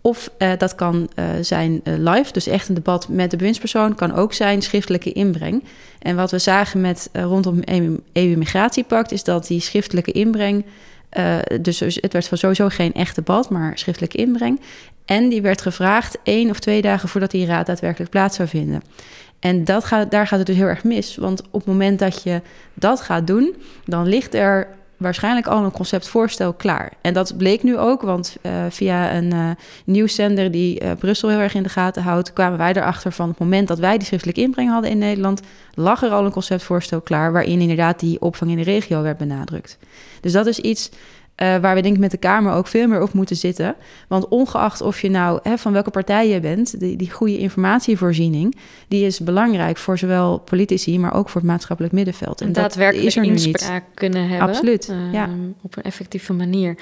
[0.00, 3.94] Of uh, dat kan uh, zijn uh, live, dus echt een debat met de bewindspersoon.
[3.94, 5.64] Kan ook zijn schriftelijke inbreng.
[5.98, 7.60] En wat we zagen met rondom
[8.12, 9.12] EU-migratiepact...
[9.12, 10.64] is dat die schriftelijke inbreng...
[11.60, 14.60] dus het werd sowieso geen echt debat, maar schriftelijke inbreng.
[15.04, 18.82] En die werd gevraagd één of twee dagen voordat die raad daadwerkelijk plaats zou vinden.
[19.40, 21.16] En dat gaat, daar gaat het dus heel erg mis.
[21.16, 22.42] Want op het moment dat je
[22.74, 24.68] dat gaat doen, dan ligt er
[24.98, 26.92] waarschijnlijk al een conceptvoorstel klaar.
[27.00, 29.50] En dat bleek nu ook, want uh, via een uh,
[29.84, 33.38] nieuwszender die uh, Brussel heel erg in de gaten houdt, kwamen wij erachter van het
[33.38, 35.40] moment dat wij die schriftelijke inbreng hadden in Nederland,
[35.74, 39.78] lag er al een conceptvoorstel klaar waarin inderdaad die opvang in de regio werd benadrukt.
[40.20, 40.90] Dus dat is iets
[41.42, 43.74] uh, waar we denk ik met de Kamer ook veel meer op moeten zitten.
[44.08, 48.56] Want ongeacht of je nou hè, van welke partij je bent, die, die goede informatievoorziening,
[48.88, 52.40] die is belangrijk voor zowel politici, maar ook voor het maatschappelijk middenveld.
[52.40, 54.48] En, daadwerkelijk dat is er inspraak kunnen hebben.
[54.48, 55.28] Absoluut, uh, ja.
[55.62, 56.76] Op een effectieve manier.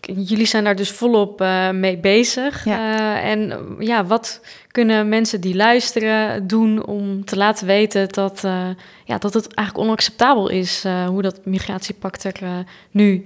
[0.00, 2.64] Jullie zijn daar dus volop uh, mee bezig.
[2.64, 3.20] Ja.
[3.20, 8.40] en ja, wat kunnen mensen die luisteren doen om te laten weten dat,
[9.04, 13.24] ja, dat het eigenlijk onacceptabel is hoe dat migratiepact er nu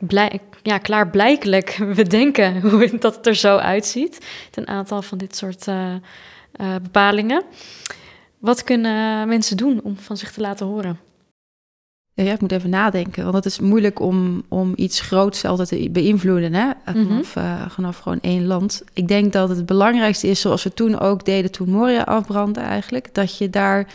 [0.00, 4.26] blij, ja, klaarblijkelijk we denken hoe dat het er zo uitziet.
[4.54, 5.94] Een aantal van dit soort uh,
[6.60, 7.42] uh, bepalingen.
[8.38, 10.98] Wat kunnen mensen doen om van zich te laten horen?
[12.14, 15.90] Ja, ik moet even nadenken, want het is moeilijk om, om iets groots altijd te
[15.90, 16.70] beïnvloeden, hè?
[16.84, 18.84] Vanaf, uh, vanaf gewoon één land.
[18.92, 23.14] Ik denk dat het belangrijkste is, zoals we toen ook deden toen Moria afbrandde eigenlijk,
[23.14, 23.86] dat je daar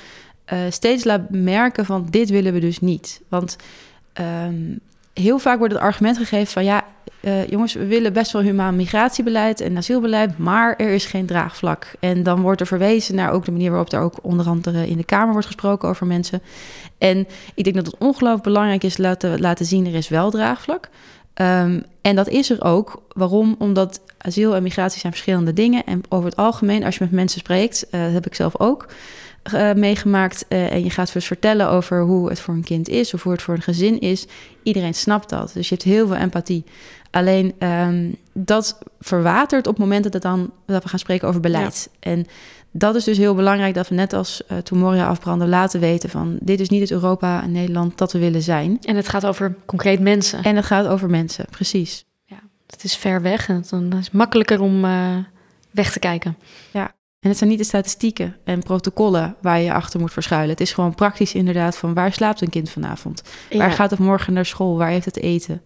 [0.53, 3.21] uh, steeds laat merken van dit willen we dus niet.
[3.29, 3.55] Want
[4.45, 4.79] um,
[5.21, 6.83] heel vaak wordt het argument gegeven van ja,
[7.21, 11.93] uh, jongens, we willen best wel humaan migratiebeleid en asielbeleid, maar er is geen draagvlak.
[11.99, 14.97] En dan wordt er verwezen naar ook de manier waarop er ook onder andere in
[14.97, 16.41] de Kamer wordt gesproken over mensen.
[16.97, 20.89] En ik denk dat het ongelooflijk belangrijk is laten, laten zien, er is wel draagvlak.
[21.41, 23.03] Um, en dat is er ook.
[23.09, 23.55] Waarom?
[23.59, 25.83] Omdat asiel en migratie zijn verschillende dingen.
[25.85, 28.87] En over het algemeen, als je met mensen spreekt, uh, dat heb ik zelf ook
[29.53, 30.47] uh, meegemaakt.
[30.47, 33.41] En je gaat dus vertellen over hoe het voor een kind is of hoe het
[33.41, 34.27] voor een gezin is.
[34.65, 35.51] Iedereen snapt dat.
[35.53, 36.63] Dus je hebt heel veel empathie.
[37.11, 41.89] Alleen um, dat verwatert op momenten dat, dan, dat we gaan spreken over beleid.
[41.91, 42.11] Ja.
[42.11, 42.25] En
[42.71, 46.09] dat is dus heel belangrijk dat we net als uh, toen Moria afbranden laten weten
[46.09, 48.77] van dit is niet het Europa en Nederland dat we willen zijn.
[48.81, 50.43] En het gaat over concreet mensen.
[50.43, 52.05] En het gaat over mensen, precies.
[52.25, 55.17] Ja, het is ver weg en dan is het makkelijker om uh,
[55.71, 56.37] weg te kijken.
[56.71, 56.93] Ja.
[57.25, 60.49] En het zijn niet de statistieken en protocollen waar je achter moet verschuilen.
[60.49, 63.23] Het is gewoon praktisch inderdaad van waar slaapt een kind vanavond?
[63.49, 63.57] Ja.
[63.57, 64.77] Waar gaat het morgen naar school?
[64.77, 65.61] Waar heeft het eten?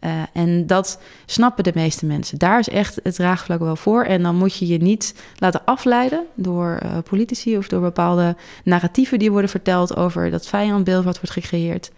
[0.00, 2.38] Uh, en dat snappen de meeste mensen.
[2.38, 4.04] Daar is echt het draagvlak wel voor.
[4.04, 9.18] En dan moet je je niet laten afleiden door uh, politici of door bepaalde narratieven
[9.18, 11.90] die worden verteld over dat vijandbeeld wat wordt gecreëerd.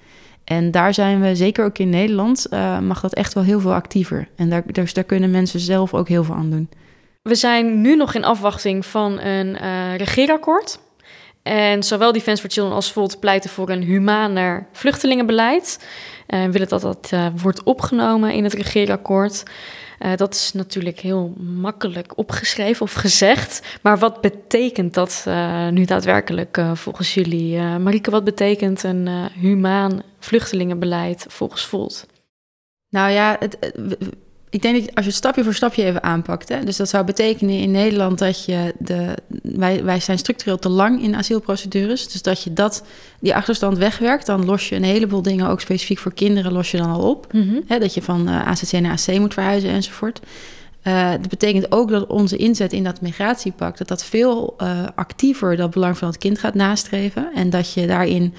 [0.45, 3.75] En daar zijn we, zeker ook in Nederland, uh, mag dat echt wel heel veel
[3.75, 4.29] actiever.
[4.37, 6.69] En daar, dus daar kunnen mensen zelf ook heel veel aan doen.
[7.23, 10.79] We zijn nu nog in afwachting van een uh, regeerakkoord.
[11.43, 15.87] En zowel Defense for Children als Volt pleiten voor een humaner vluchtelingenbeleid.
[16.27, 19.43] En willen dat dat uh, wordt opgenomen in het regeerakkoord.
[19.99, 23.79] Uh, dat is natuurlijk heel makkelijk opgeschreven of gezegd.
[23.83, 25.27] Maar wat betekent dat
[25.71, 27.59] nu daadwerkelijk volgens jullie?
[27.59, 32.07] Marike, wat betekent een humaan vluchtelingenbeleid volgens Volt?
[32.89, 33.73] Nou ja, het,
[34.53, 36.49] ik denk dat als je het stapje voor stapje even aanpakt.
[36.49, 39.15] Hè, dus dat zou betekenen in Nederland dat je de.
[39.43, 42.09] Wij, wij zijn structureel te lang in asielprocedures.
[42.09, 42.85] Dus dat je dat,
[43.21, 46.77] die achterstand wegwerkt, dan los je een heleboel dingen, ook specifiek voor kinderen, los je
[46.77, 47.33] dan al op.
[47.33, 47.61] Mhm.
[47.67, 50.21] Hè, dat je van uh, ACC naar AC moet verhuizen enzovoort.
[50.87, 55.57] Uh, dat betekent ook dat onze inzet in dat migratiepak, dat dat veel uh, actiever
[55.57, 57.31] dat belang van het kind gaat nastreven.
[57.35, 58.35] En dat je daarin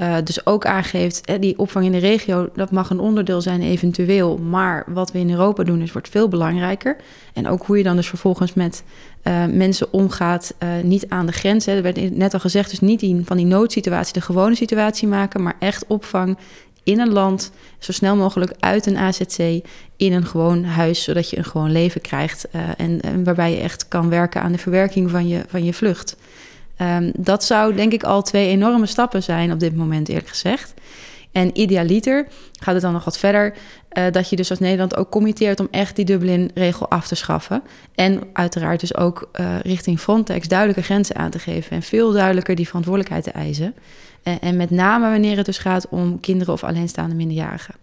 [0.00, 3.62] uh, dus ook aangeeft, hè, die opvang in de regio, dat mag een onderdeel zijn
[3.62, 4.38] eventueel.
[4.38, 6.96] Maar wat we in Europa doen, is wordt veel belangrijker.
[7.32, 8.82] En ook hoe je dan dus vervolgens met
[9.24, 11.66] uh, mensen omgaat, niet aan de grens.
[11.66, 11.76] Hè.
[11.76, 15.42] Er werd net al gezegd, dus niet in, van die noodsituatie de gewone situatie maken,
[15.42, 16.38] maar echt opvang
[16.82, 19.38] in een land, zo snel mogelijk uit een AZC,
[19.96, 22.48] in een gewoon huis, zodat je een gewoon leven krijgt.
[22.76, 26.16] en, en waarbij je echt kan werken aan de verwerking van je, van je vlucht.
[26.82, 30.74] Um, dat zou denk ik al twee enorme stappen zijn op dit moment, eerlijk gezegd.
[31.32, 32.26] En idealiter
[32.60, 33.54] gaat het dan nog wat verder,
[33.92, 37.62] uh, dat je dus als Nederland ook committeert om echt die Dublin-regel af te schaffen.
[37.94, 42.54] En uiteraard dus ook uh, richting Frontex duidelijke grenzen aan te geven en veel duidelijker
[42.54, 43.74] die verantwoordelijkheid te eisen.
[44.24, 47.74] Uh, en met name wanneer het dus gaat om kinderen of alleenstaande minderjarigen.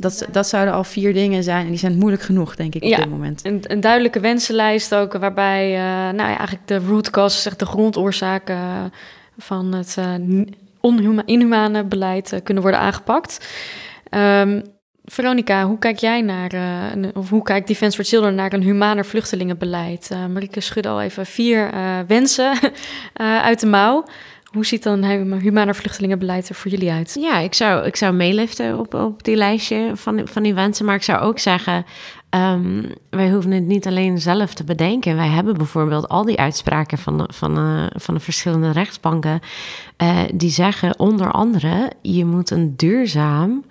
[0.00, 2.88] Dat, dat zouden al vier dingen zijn en die zijn moeilijk genoeg, denk ik, op
[2.88, 3.44] ja, dit moment.
[3.44, 5.82] Een, een duidelijke wensenlijst ook, waarbij uh,
[6.16, 8.84] nou ja, eigenlijk de root causes, echt de grondoorzaken uh,
[9.38, 10.44] van het uh,
[10.80, 13.48] onhuma, inhumane beleid uh, kunnen worden aangepakt.
[14.10, 14.62] Um,
[15.04, 19.06] Veronica, hoe kijk jij naar, uh, of hoe kijkt Defense for Children naar een humaner
[19.06, 20.10] vluchtelingenbeleid?
[20.12, 22.58] Uh, Marike schudde al even vier uh, wensen
[23.48, 24.04] uit de mouw.
[24.52, 27.16] Hoe ziet dan humaner vluchtelingenbeleid er voor jullie uit?
[27.20, 30.84] Ja, ik zou, ik zou meeliften op, op die lijstje van, van die wensen.
[30.84, 31.84] Maar ik zou ook zeggen,
[32.30, 35.16] um, wij hoeven het niet alleen zelf te bedenken.
[35.16, 39.40] Wij hebben bijvoorbeeld al die uitspraken van de, van, uh, van de verschillende rechtsbanken...
[40.02, 43.64] Uh, die zeggen onder andere, je moet een duurzaam...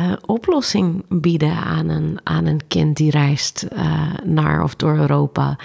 [0.00, 5.56] Uh, oplossing bieden aan een, aan een kind die reist uh, naar of door Europa.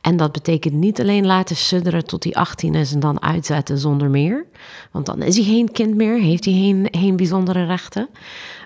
[0.00, 4.10] En dat betekent niet alleen laten sudderen tot hij 18 is en dan uitzetten zonder
[4.10, 4.46] meer.
[4.90, 8.08] Want dan is hij geen kind meer, heeft hij geen, geen bijzondere rechten.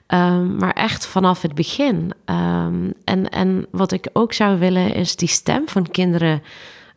[0.09, 2.13] Um, maar echt vanaf het begin.
[2.25, 6.43] Um, en, en wat ik ook zou willen is die stem van kinderen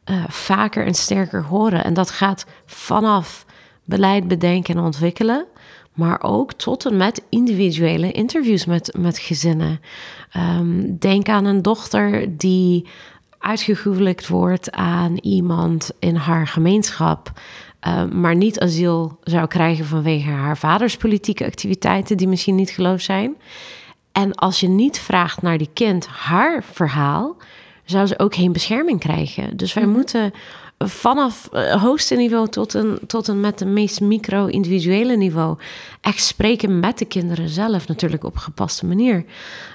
[0.06, 1.84] uh, vaker en sterker horen.
[1.84, 3.46] En dat gaat vanaf
[3.86, 5.46] beleid bedenken en ontwikkelen
[6.00, 9.82] maar ook tot en met individuele interviews met, met gezinnen.
[10.38, 12.88] Um, denk aan een dochter die
[13.40, 17.32] uitgehuwelijkt wordt aan iemand in haar gemeenschap.
[17.88, 23.02] Uh, maar niet asiel zou krijgen vanwege haar vaders politieke activiteiten, die misschien niet geloof
[23.02, 23.36] zijn.
[24.12, 27.36] En als je niet vraagt naar die kind haar verhaal,
[27.86, 29.58] zou ze ook geen bescherming krijgen.
[29.58, 29.98] Dus wij mm -hmm.
[29.98, 30.32] moeten
[30.86, 35.58] vanaf het hoogste niveau tot een, tot een met de meest micro-individuele niveau.
[36.02, 39.26] Echt spreken met de kinderen zelf, natuurlijk op gepaste manier.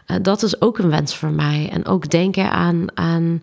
[0.06, 1.68] Uh, dat is ook een wens voor mij.
[1.72, 3.42] En ook denken aan, aan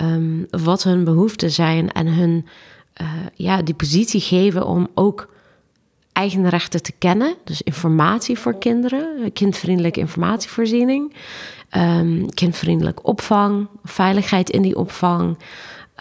[0.00, 2.46] um, wat hun behoeften zijn en hun
[3.00, 5.28] uh, ja, die positie geven om ook
[6.12, 7.34] eigen rechten te kennen.
[7.44, 11.14] Dus informatie voor kinderen, kindvriendelijke informatievoorziening,
[11.76, 15.38] um, kindvriendelijk opvang, veiligheid in die opvang.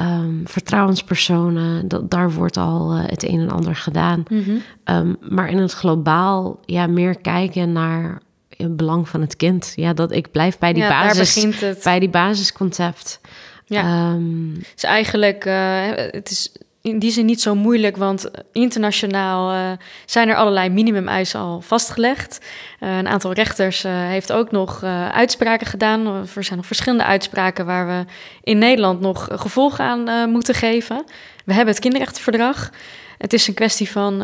[0.01, 4.23] Um, vertrouwenspersonen, dat, daar wordt al uh, het een en ander gedaan.
[4.29, 4.61] Mm -hmm.
[4.95, 8.21] um, maar in het globaal, ja, meer kijken naar
[8.57, 9.73] het belang van het kind.
[9.75, 11.83] Ja, dat ik blijf bij die ja, basis, daar begint het.
[11.83, 13.19] bij die basisconcept.
[13.65, 16.51] Ja, um, dus eigenlijk, uh, het is
[16.95, 19.71] die zin niet zo moeilijk, want internationaal uh,
[20.05, 22.45] zijn er allerlei minimum-eisen al vastgelegd.
[22.79, 26.07] Uh, een aantal rechters uh, heeft ook nog uitspraken gedaan.
[26.35, 28.05] Er zijn nog verschillende uitspraken waar we
[28.43, 31.03] in Nederland nog gevolg aan moeten geven.
[31.45, 32.71] We hebben het kinderrechtenverdrag.
[33.17, 34.23] Het is een kwestie van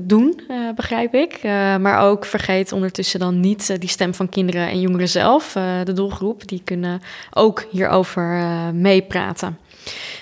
[0.00, 0.40] doen,
[0.74, 1.42] begrijp ik.
[1.80, 5.52] maar ook vergeet ondertussen dan niet die stem van kinderen en jongeren zelf,
[5.84, 6.48] de doelgroep.
[6.48, 8.24] Die kunnen ook hierover
[8.74, 9.58] meepraten.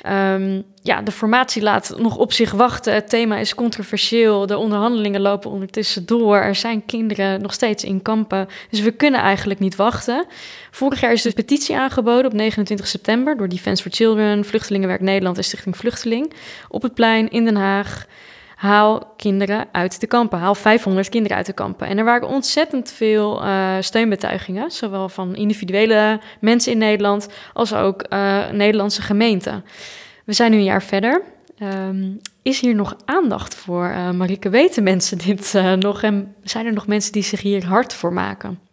[0.08, 2.94] Um, ja, de formatie laat nog op zich wachten.
[2.94, 4.46] Het thema is controversieel.
[4.46, 6.36] De onderhandelingen lopen ondertussen door.
[6.36, 8.48] Er zijn kinderen nog steeds in kampen.
[8.70, 10.26] Dus we kunnen eigenlijk niet wachten.
[10.70, 15.36] Vorig jaar is de petitie aangeboden op 29 september door Defense for Children, Vluchtelingenwerk Nederland
[15.36, 16.32] en Stichting Vluchteling.
[16.68, 18.06] Op het plein in Den Haag.
[18.56, 20.38] Haal kinderen uit de kampen.
[20.38, 21.86] Haal 500 kinderen uit de kampen.
[21.86, 28.04] En er waren ontzettend veel uh, steunbetuigingen, zowel van individuele mensen in Nederland als ook
[28.12, 29.64] uh, Nederlandse gemeenten.
[30.24, 31.22] We zijn nu een jaar verder.
[31.62, 33.94] Um, is hier nog aandacht voor?
[34.18, 36.02] Uh, weten mensen dit nog?
[36.02, 38.65] En zijn er nog mensen die zich hier hard voor maken?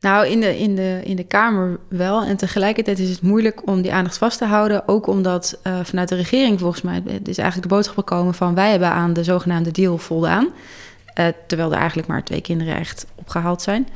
[0.00, 2.22] Nou, in de, in, de, in de Kamer wel.
[2.22, 4.88] En tegelijkertijd is het moeilijk om die aandacht vast te houden.
[4.88, 8.54] Ook omdat uh, vanuit de regering volgens mij is eigenlijk de boodschap gekomen van...
[8.54, 10.48] wij hebben aan de zogenaamde deal voldaan.
[11.18, 13.88] Uh, terwijl er eigenlijk maar twee kinderen echt opgehaald zijn.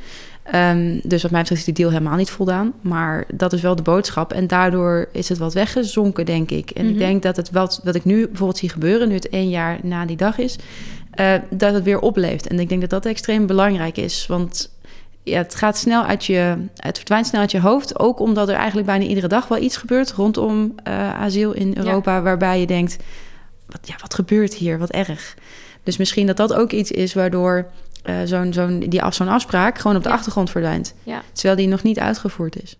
[0.55, 2.73] Um, dus wat mij betreft is die deal helemaal niet voldaan.
[2.81, 4.33] Maar dat is wel de boodschap.
[4.33, 6.69] En daardoor is het wat weggezonken, denk ik.
[6.69, 6.99] En mm -hmm.
[6.99, 9.07] ik denk dat het wat, wat ik nu bijvoorbeeld zie gebeuren...
[9.07, 10.55] nu het één jaar na die dag is...
[11.19, 12.47] Uh, dat het weer opleeft.
[12.47, 14.27] En ik denk dat dat extreem belangrijk is.
[14.27, 14.69] Want
[15.23, 17.99] ja, het gaat snel uit je, het verdwijnt snel uit je hoofd.
[17.99, 22.15] Ook omdat er eigenlijk bijna iedere dag wel iets gebeurt rondom uh, asiel in Europa,
[22.15, 22.21] ja.
[22.21, 22.97] waarbij je denkt:
[23.65, 24.77] wat, ja, wat gebeurt hier?
[24.77, 25.35] Wat erg.
[25.83, 27.65] Dus misschien dat dat ook iets is waardoor
[28.05, 30.15] uh, zo'n zo'n die af, zo'n afspraak gewoon op de ja.
[30.15, 30.93] achtergrond verdwijnt.
[31.03, 31.21] Ja.
[31.33, 32.77] Terwijl die nog niet uitgevoerd is.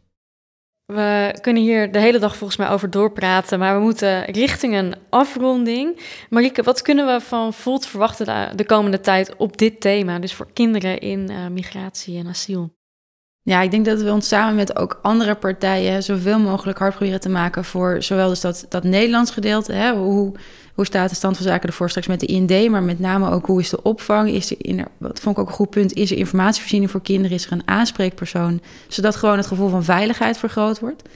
[0.94, 4.96] We kunnen hier de hele dag volgens mij over doorpraten, maar we moeten richting een
[5.10, 6.00] afronding.
[6.30, 10.34] Marieke, wat kunnen we van Volt verwachten de, de, komende tijd op dit thema, dus
[10.34, 12.74] voor kinderen in uh, migratie en asiel?
[13.44, 17.20] Ja, ik denk dat we ons samen met ook andere partijen zoveel mogelijk hard proberen
[17.20, 20.36] te maken voor zowel dus dat, dat Nederlands gedeelte, hè, hoe,
[20.82, 23.46] hoe staat de stand van zaken ervoor straks met de IND, maar met name ook
[23.46, 26.12] hoe is de opvang, is er, in, wat vond ik ook een goed punt, is
[26.12, 30.80] er informatievoorziening voor kinderen, is er een aanspreekpersoon, zodat gewoon het gevoel van veiligheid vergroot
[30.80, 31.10] wordt.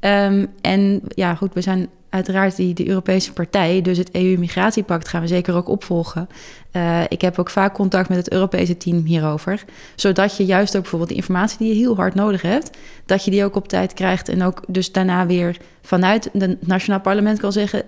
[0.00, 5.20] Um, en ja, goed, we zijn uiteraard die, de Europese partij, dus het EU-migratiepact gaan
[5.20, 6.28] we zeker ook opvolgen.
[6.72, 10.80] Uh, ik heb ook vaak contact met het Europese team hierover, zodat je juist ook
[10.82, 12.70] bijvoorbeeld de informatie die je heel hard nodig hebt,
[13.06, 17.00] dat je die ook op tijd krijgt en ook dus daarna weer vanuit het nationaal
[17.00, 17.82] parlement kan zeggen,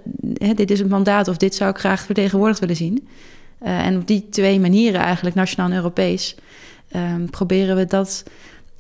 [0.55, 3.09] dit is het mandaat of dit zou ik graag vertegenwoordigd willen zien.
[3.63, 6.37] Uh, en op die twee manieren eigenlijk, nationaal en Europees,
[6.97, 8.25] um, proberen we dat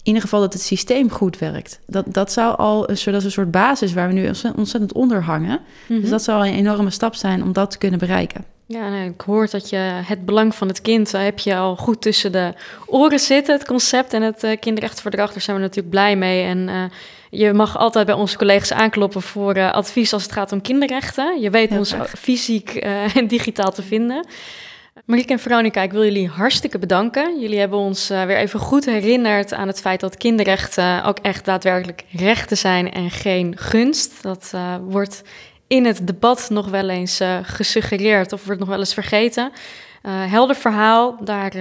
[0.02, 1.80] in ieder geval dat het systeem goed werkt.
[1.86, 4.26] Dat, dat zou al een soort, dat is een soort basis waar we nu
[4.56, 5.60] ontzettend onder hangen.
[5.60, 6.00] Mm -hmm.
[6.00, 8.44] Dus dat zou een enorme stap zijn om dat te kunnen bereiken.
[8.66, 11.76] Ja, nou, ik hoor dat je het belang van het kind, daar heb je al
[11.76, 12.54] goed tussen de
[12.86, 15.32] oren zitten, het concept en het uh, kinderrechtenverdrag.
[15.32, 16.44] Daar zijn we natuurlijk blij mee.
[16.44, 16.84] En uh,
[17.30, 21.40] je mag altijd bij onze collega's aankloppen voor uh, advies als het gaat om kinderrechten.
[21.40, 22.74] Je weet ons fysiek
[23.14, 24.26] en digitaal te vinden.
[25.04, 27.40] Marieke en Veronica, ik wil jullie hartstikke bedanken.
[27.40, 31.44] Jullie hebben ons uh, weer even goed herinnerd aan het feit dat kinderrechten ook echt
[31.44, 34.22] daadwerkelijk rechten zijn en geen gunst.
[34.22, 35.22] Dat uh, wordt
[35.66, 39.52] in het debat nog wel eens uh, gesuggereerd of wordt nog wel eens vergeten.
[40.08, 41.52] helder verhaal, daar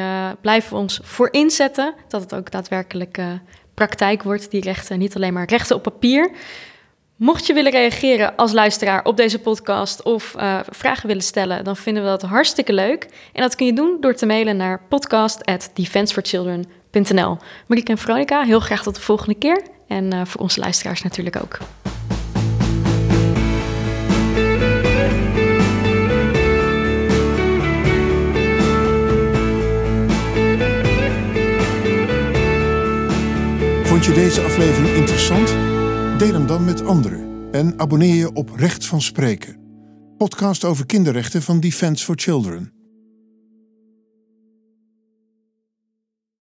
[0.41, 1.93] blijven we ons voor inzetten.
[2.07, 3.19] Dat het ook daadwerkelijk
[3.73, 4.99] praktijk wordt, die rechten.
[4.99, 6.31] Niet alleen maar rechten op papier.
[7.21, 11.77] Mocht je willen reageren als luisteraar op deze podcast of uh, vragen willen stellen, dan
[11.77, 13.07] vinden we dat hartstikke leuk.
[13.33, 17.37] En dat kun je doen door te mailen naar podcast@defenseforchildren.nl.
[17.67, 19.61] Marieke en Veronica, heel graag tot de volgende keer.
[19.87, 21.57] En uh, voor onze luisteraars natuurlijk ook.
[33.83, 35.70] Vond je deze aflevering interessant?
[36.21, 39.55] Deel hem dan met anderen en abonneer je op Recht van Spreken.
[40.17, 42.80] podcast over kinderrechten van Defence for Children.